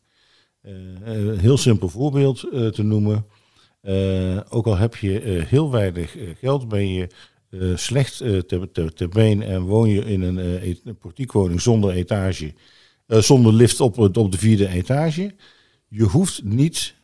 Een 0.62 1.40
heel 1.40 1.58
simpel 1.58 1.90
voorbeeld 1.90 2.40
te 2.72 2.84
noemen. 2.84 3.26
Ook 4.50 4.68
al 4.68 4.78
heb 4.78 4.96
je 4.96 5.44
heel 5.48 5.72
weinig 5.72 6.16
geld, 6.40 6.68
ben 6.68 6.94
je 6.94 7.08
eh, 7.60 7.76
slecht 7.76 8.22
eh, 8.22 8.40
te, 8.40 8.70
te, 8.72 8.94
te 8.94 9.08
been 9.08 9.42
en 9.42 9.62
woon 9.62 9.90
je 9.90 10.06
in 10.06 10.22
een, 10.22 10.38
eh, 10.38 10.76
een 10.84 10.98
portiekwoning 10.98 11.62
zonder 11.62 11.92
etage, 11.92 12.54
zonder 13.08 13.54
lift 13.54 13.80
op, 13.80 13.98
op 13.98 14.32
de 14.32 14.38
vierde 14.38 14.68
etage. 14.68 15.36
Je 15.88 16.04
hoeft 16.04 16.44
niet 16.44 16.96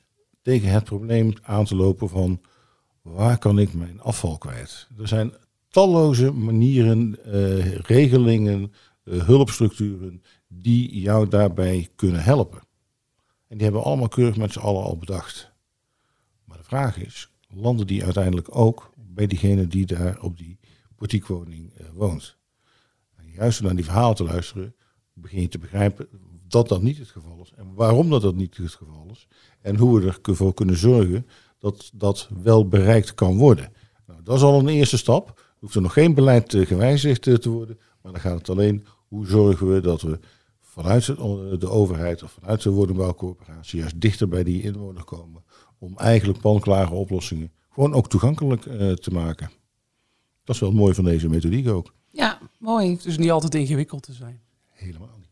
tegen 0.42 0.70
het 0.70 0.84
probleem 0.84 1.34
aan 1.42 1.66
te 1.66 1.76
lopen 1.76 2.10
van 2.10 2.42
waar 3.02 3.38
kan 3.38 3.60
ik 3.60 3.74
mijn 3.74 4.02
afval 4.02 4.38
kwijt. 4.38 4.88
Er 5.00 5.08
zijn 5.08 5.34
talloze 5.70 6.32
manieren, 6.32 7.18
regelingen, 7.82 8.74
hulpstructuren 9.04 10.24
die 10.48 11.00
jou 11.00 11.28
daarbij 11.28 11.90
kunnen 11.96 12.24
helpen. 12.24 12.60
En 13.48 13.58
die 13.58 13.64
hebben 13.64 13.84
allemaal 13.84 14.08
keurig 14.08 14.38
met 14.38 14.52
z'n 14.52 14.60
allen 14.60 14.84
al 14.84 14.98
bedacht. 14.98 15.52
Maar 16.46 16.58
de 16.58 16.64
vraag 16.64 16.98
is, 16.98 17.32
landen 17.54 17.88
die 17.88 18.04
uiteindelijk 18.04 18.56
ook 18.56 18.91
bij 19.14 19.28
diegene 19.28 19.68
die 19.68 19.86
daar 19.86 20.22
op 20.22 20.38
die 20.38 20.60
portiekwoning 20.96 21.74
eh, 21.74 21.86
woont? 21.94 22.38
En 23.16 23.30
juist 23.32 23.58
door 23.58 23.68
naar 23.68 23.76
die 23.76 23.86
verhalen 23.86 24.16
te 24.16 24.24
luisteren, 24.24 24.76
begin 25.14 25.42
je 25.42 25.48
te 25.48 25.60
begrijpen 25.60 26.08
dat 26.48 26.70
dat 26.70 26.82
niet 26.82 26.98
het 26.98 27.10
geval 27.10 27.42
is. 27.42 27.54
En 27.56 27.74
waarom 27.74 28.10
dat 28.10 28.22
dat 28.22 28.36
niet 28.36 28.58
het 28.58 28.72
geval 28.72 29.08
is. 29.12 29.28
En 29.62 29.78
hoe 29.78 30.00
we 30.00 30.20
ervoor 30.22 30.54
kunnen 30.54 30.78
zorgen 30.78 31.28
dat 31.60 31.92
dat 31.94 32.30
wel 32.44 32.68
bereikt 32.68 33.14
kan 33.14 33.38
worden. 33.38 33.74
Nou, 34.06 34.24
dat 34.24 34.36
is 34.36 34.42
al 34.42 34.60
een 34.60 34.68
eerste 34.68 34.98
stap. 34.98 35.54
Hoeft 35.60 35.76
er 35.76 35.82
nog 35.82 35.94
geen 35.94 36.14
beleid 36.14 36.54
eh, 36.54 36.66
gewijzigd 36.66 37.28
eh, 37.28 37.34
te 37.34 37.50
worden. 37.50 37.80
Maar 38.02 38.12
dan 38.12 38.22
gaat 38.22 38.38
het 38.38 38.50
alleen 38.50 38.86
hoe 39.08 39.26
zorgen 39.26 39.74
we 39.74 39.82
dat 39.82 40.02
we 40.02 40.20
vanuit 40.60 41.06
de 41.60 41.70
overheid 41.70 42.24
of 42.24 42.32
vanuit 42.32 42.62
de 42.62 42.70
woningbouwcorporatie 42.70 43.80
juist 43.80 44.02
dichter 44.02 44.28
bij 44.28 44.44
die 44.44 44.62
inwoner 44.62 45.04
komen. 45.04 45.44
Om 45.78 45.98
eigenlijk 45.98 46.40
panklare 46.40 46.94
oplossingen 46.94 47.52
gewoon 47.74 47.94
ook 47.94 48.10
toegankelijk 48.10 48.66
eh, 48.66 48.92
te 48.92 49.12
maken. 49.12 49.52
Dat 50.44 50.56
is 50.56 50.62
wel 50.62 50.70
het 50.70 50.78
mooie 50.78 50.94
van 50.94 51.04
deze 51.04 51.30
methodiek 51.30 51.68
ook. 51.68 51.94
Ja, 52.10 52.40
mooi. 52.60 52.92
Het 52.92 53.06
is 53.06 53.18
niet 53.18 53.32
altijd 53.32 53.56
ingewikkeld 53.56 54.04
te 54.04 54.14
zijn. 54.14 54.42
Helemaal 54.70 55.18
niet. 55.18 55.30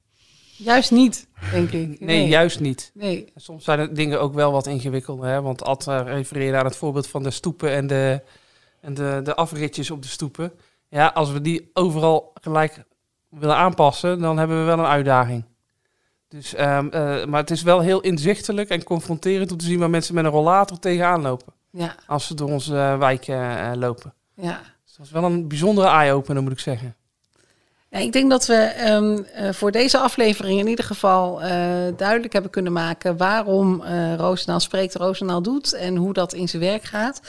Juist 0.58 0.92
niet, 0.92 1.28
denk 1.52 1.72
ik. 1.72 2.00
Nee, 2.00 2.28
juist 2.28 2.60
niet. 2.60 2.92
Nee. 2.94 3.32
Soms 3.36 3.64
zijn 3.64 3.80
de 3.80 3.92
dingen 3.92 4.22
ook 4.22 4.34
wel 4.34 4.52
wat 4.52 4.68
ingewikkelder. 4.68 5.30
Hè? 5.30 5.42
Want 5.42 5.64
Ad 5.64 5.88
eh, 5.88 6.02
refereerde 6.06 6.58
aan 6.58 6.66
het 6.66 6.76
voorbeeld 6.76 7.08
van 7.08 7.24
de 7.24 7.32
stoepen 7.32 7.72
en 7.72 7.88
de, 7.88 8.22
en 8.82 8.94
de, 8.94 9.22
de 9.24 9.36
afritjes 9.36 9.92
op 9.92 10.02
de 10.02 10.08
stoepen. 10.08 10.52
Ja, 10.90 11.08
als 11.08 11.32
we 11.32 11.42
die 11.42 11.70
overal 11.74 12.32
gelijk 12.42 12.84
willen 13.30 13.56
aanpassen, 13.56 14.20
dan 14.20 14.38
hebben 14.38 14.60
we 14.60 14.66
wel 14.66 14.80
een 14.80 14.86
uitdaging. 14.86 15.44
Dus, 16.28 16.54
ehm, 16.54 16.88
eh, 16.88 17.26
maar 17.26 17.40
het 17.40 17.52
is 17.52 17.62
wel 17.62 17.80
heel 17.80 18.02
inzichtelijk 18.02 18.70
en 18.70 18.84
confronterend 18.84 19.52
om 19.52 19.58
te 19.58 19.66
zien 19.66 19.80
waar 19.80 19.90
mensen 19.90 20.16
met 20.16 20.26
een 20.26 20.32
rollator 20.32 20.80
tegenaan 20.80 21.22
lopen. 21.22 21.54
Ja, 21.72 21.96
Als 22.08 22.28
ze 22.28 22.34
door 22.34 22.50
onze 22.50 22.78
eh, 22.78 22.98
wijk 22.98 23.28
eh, 23.28 23.72
lopen. 23.76 24.14
ja. 24.34 24.62
Dus 24.86 24.96
dat 24.98 25.06
is 25.06 25.12
wel 25.12 25.24
een 25.32 25.48
bijzondere 25.48 25.88
eye-opener, 25.88 26.44
moet 26.44 26.52
ik 26.52 26.60
zeggen. 26.60 26.96
Ik 27.92 28.14
denk 28.14 28.30
dat 28.30 28.46
we 28.46 28.56
ehm, 28.56 29.18
eh, 29.34 29.50
voor 29.52 29.72
deze 29.72 29.98
aflevering 29.98 30.60
in 30.60 30.68
ieder 30.68 30.86
geval 30.86 31.42
eh, 31.42 31.50
duidelijk 31.98 32.34
hebben 32.34 32.52
kunnen 32.52 32.72
maken 32.72 33.18
waarom 33.18 33.84
uh, 33.84 34.16
Roosendaal 34.16 34.60
spreekt, 34.60 34.96
Roosendaal 34.96 35.42
doet 35.42 35.74
en 35.74 35.96
hoe 35.96 36.14
dat 36.14 36.34
in 36.34 36.50
zijn 36.50 36.62
werk 36.62 36.84
gaat. 36.84 37.22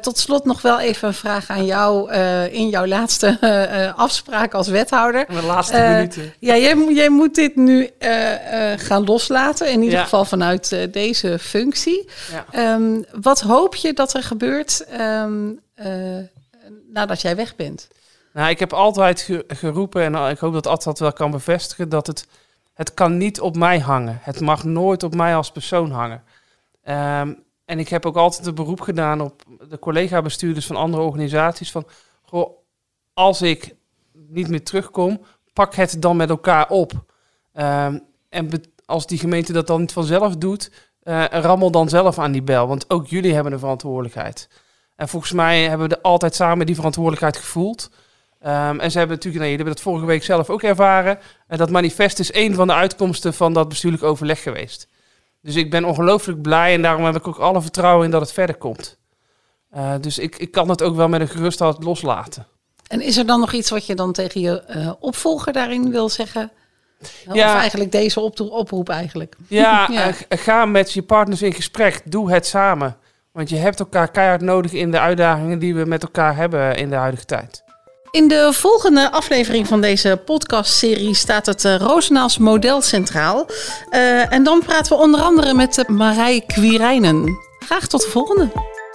tot 0.00 0.18
slot 0.18 0.44
nog 0.44 0.62
wel 0.62 0.80
even 0.80 1.08
een 1.08 1.14
vraag 1.14 1.50
aan 1.50 1.64
jou 1.64 2.12
in 2.50 2.68
jouw 2.68 2.86
laatste 2.86 3.38
afspraak 3.96 4.54
als 4.54 4.68
wethouder. 4.68 5.26
De 5.28 5.42
laatste 5.42 5.78
minuten. 5.78 6.32
Ja, 6.38 6.56
jij, 6.56 6.76
jij, 6.88 7.08
moet 7.08 7.34
dit 7.34 7.56
nu 7.56 7.90
gaan 8.76 9.04
loslaten, 9.04 9.70
in 9.70 9.82
ieder 9.82 9.98
geval 9.98 10.24
vanuit 10.24 10.92
deze 10.92 11.38
functie. 11.38 12.08
Ja. 12.30 12.46
Ehm, 12.50 13.02
wat 13.20 13.40
hoop 13.40 13.74
je 13.74 13.92
dat 13.92 14.14
er 14.14 14.22
gebeurt 14.22 14.86
um, 15.00 15.60
nadat 16.92 17.20
jij 17.20 17.36
weg 17.36 17.56
bent? 17.56 17.88
Nou, 18.34 18.50
ik 18.50 18.58
heb 18.58 18.72
altijd 18.72 19.30
geroepen, 19.46 20.02
en 20.02 20.30
ik 20.30 20.38
hoop 20.38 20.52
dat 20.52 20.66
Ad 20.66 20.82
dat 20.82 20.98
wel 20.98 21.12
kan 21.12 21.30
bevestigen, 21.30 21.88
dat 21.88 22.06
het, 22.06 22.26
het 22.72 22.94
kan 22.94 23.16
niet 23.16 23.40
op 23.40 23.56
mij 23.56 23.78
hangen. 23.78 24.18
Het 24.22 24.40
mag 24.40 24.64
nooit 24.64 25.02
op 25.02 25.14
mij 25.14 25.36
als 25.36 25.50
persoon 25.50 25.90
hangen. 25.90 26.22
Um, 26.84 27.42
en 27.64 27.78
ik 27.78 27.88
heb 27.88 28.06
ook 28.06 28.16
altijd 28.16 28.46
een 28.46 28.54
beroep 28.54 28.80
gedaan 28.80 29.20
op 29.20 29.42
de 29.68 29.78
collega-bestuurders 29.78 30.66
van 30.66 30.76
andere 30.76 31.02
organisaties. 31.02 31.70
Van, 31.70 31.86
goh, 32.22 32.50
als 33.12 33.42
ik 33.42 33.74
niet 34.12 34.48
meer 34.48 34.64
terugkom, 34.64 35.20
pak 35.52 35.74
het 35.74 36.02
dan 36.02 36.16
met 36.16 36.28
elkaar 36.28 36.68
op. 36.68 36.92
Um, 37.54 38.04
en 38.28 38.50
als 38.86 39.06
die 39.06 39.18
gemeente 39.18 39.52
dat 39.52 39.66
dan 39.66 39.80
niet 39.80 39.92
vanzelf 39.92 40.36
doet, 40.36 40.70
uh, 41.02 41.24
rammel 41.30 41.70
dan 41.70 41.88
zelf 41.88 42.18
aan 42.18 42.32
die 42.32 42.42
bel. 42.42 42.66
Want 42.68 42.90
ook 42.90 43.06
jullie 43.06 43.34
hebben 43.34 43.52
een 43.52 43.58
verantwoordelijkheid. 43.58 44.48
En 44.96 45.08
volgens 45.08 45.32
mij 45.32 45.68
hebben 45.68 45.88
we 45.88 46.02
altijd 46.02 46.34
samen 46.34 46.66
die 46.66 46.74
verantwoordelijkheid 46.74 47.36
gevoeld. 47.36 47.90
Um, 48.46 48.80
en 48.80 48.90
ze 48.90 48.98
hebben 48.98 49.16
natuurlijk, 49.16 49.44
nee, 49.44 49.50
jullie 49.50 49.56
hebben 49.56 49.74
dat 49.74 49.80
vorige 49.80 50.06
week 50.06 50.24
zelf 50.24 50.50
ook 50.50 50.62
ervaren. 50.62 51.18
En 51.46 51.58
dat 51.58 51.70
manifest 51.70 52.18
is 52.18 52.34
een 52.34 52.54
van 52.54 52.66
de 52.66 52.72
uitkomsten 52.72 53.34
van 53.34 53.52
dat 53.52 53.68
bestuurlijk 53.68 54.02
overleg 54.02 54.42
geweest. 54.42 54.88
Dus 55.42 55.54
ik 55.54 55.70
ben 55.70 55.84
ongelooflijk 55.84 56.42
blij 56.42 56.74
en 56.74 56.82
daarom 56.82 57.04
heb 57.04 57.16
ik 57.16 57.28
ook 57.28 57.38
alle 57.38 57.62
vertrouwen 57.62 58.04
in 58.04 58.10
dat 58.10 58.20
het 58.20 58.32
verder 58.32 58.56
komt. 58.56 58.98
Uh, 59.76 59.94
dus 60.00 60.18
ik, 60.18 60.36
ik 60.36 60.50
kan 60.50 60.68
het 60.68 60.82
ook 60.82 60.96
wel 60.96 61.08
met 61.08 61.20
een 61.20 61.28
gerust 61.28 61.58
hart 61.58 61.84
loslaten. 61.84 62.46
En 62.86 63.00
is 63.00 63.16
er 63.16 63.26
dan 63.26 63.40
nog 63.40 63.52
iets 63.52 63.70
wat 63.70 63.86
je 63.86 63.94
dan 63.94 64.12
tegen 64.12 64.40
je 64.40 64.62
uh, 64.68 64.92
opvolger 65.00 65.52
daarin 65.52 65.90
wil 65.90 66.08
zeggen? 66.08 66.50
Ja. 67.32 67.54
Of 67.54 67.60
eigenlijk 67.60 67.92
deze 67.92 68.20
oproep 68.36 68.88
eigenlijk? 68.88 69.36
Ja, 69.48 69.88
ja. 69.92 70.08
Uh, 70.08 70.14
ga 70.28 70.64
met 70.64 70.92
je 70.92 71.02
partners 71.02 71.42
in 71.42 71.52
gesprek. 71.52 72.02
Doe 72.04 72.32
het 72.32 72.46
samen. 72.46 72.96
Want 73.32 73.48
je 73.48 73.56
hebt 73.56 73.78
elkaar 73.80 74.10
keihard 74.10 74.40
nodig 74.40 74.72
in 74.72 74.90
de 74.90 75.00
uitdagingen 75.00 75.58
die 75.58 75.74
we 75.74 75.84
met 75.84 76.02
elkaar 76.02 76.36
hebben 76.36 76.76
in 76.76 76.90
de 76.90 76.96
huidige 76.96 77.24
tijd. 77.24 77.63
In 78.14 78.28
de 78.28 78.48
volgende 78.52 79.10
aflevering 79.10 79.66
van 79.66 79.80
deze 79.80 80.20
podcastserie 80.24 81.14
staat 81.14 81.46
het 81.46 81.64
uh, 81.64 81.76
Roosendaals 81.76 82.38
model 82.38 82.80
centraal. 82.80 83.46
Uh, 83.90 84.32
en 84.32 84.44
dan 84.44 84.62
praten 84.66 84.96
we 84.96 85.02
onder 85.02 85.20
andere 85.20 85.54
met 85.54 85.78
uh, 85.78 85.84
Marij 85.88 86.42
Quirijnen. 86.46 87.38
Graag 87.58 87.86
tot 87.86 88.00
de 88.00 88.08
volgende. 88.08 88.50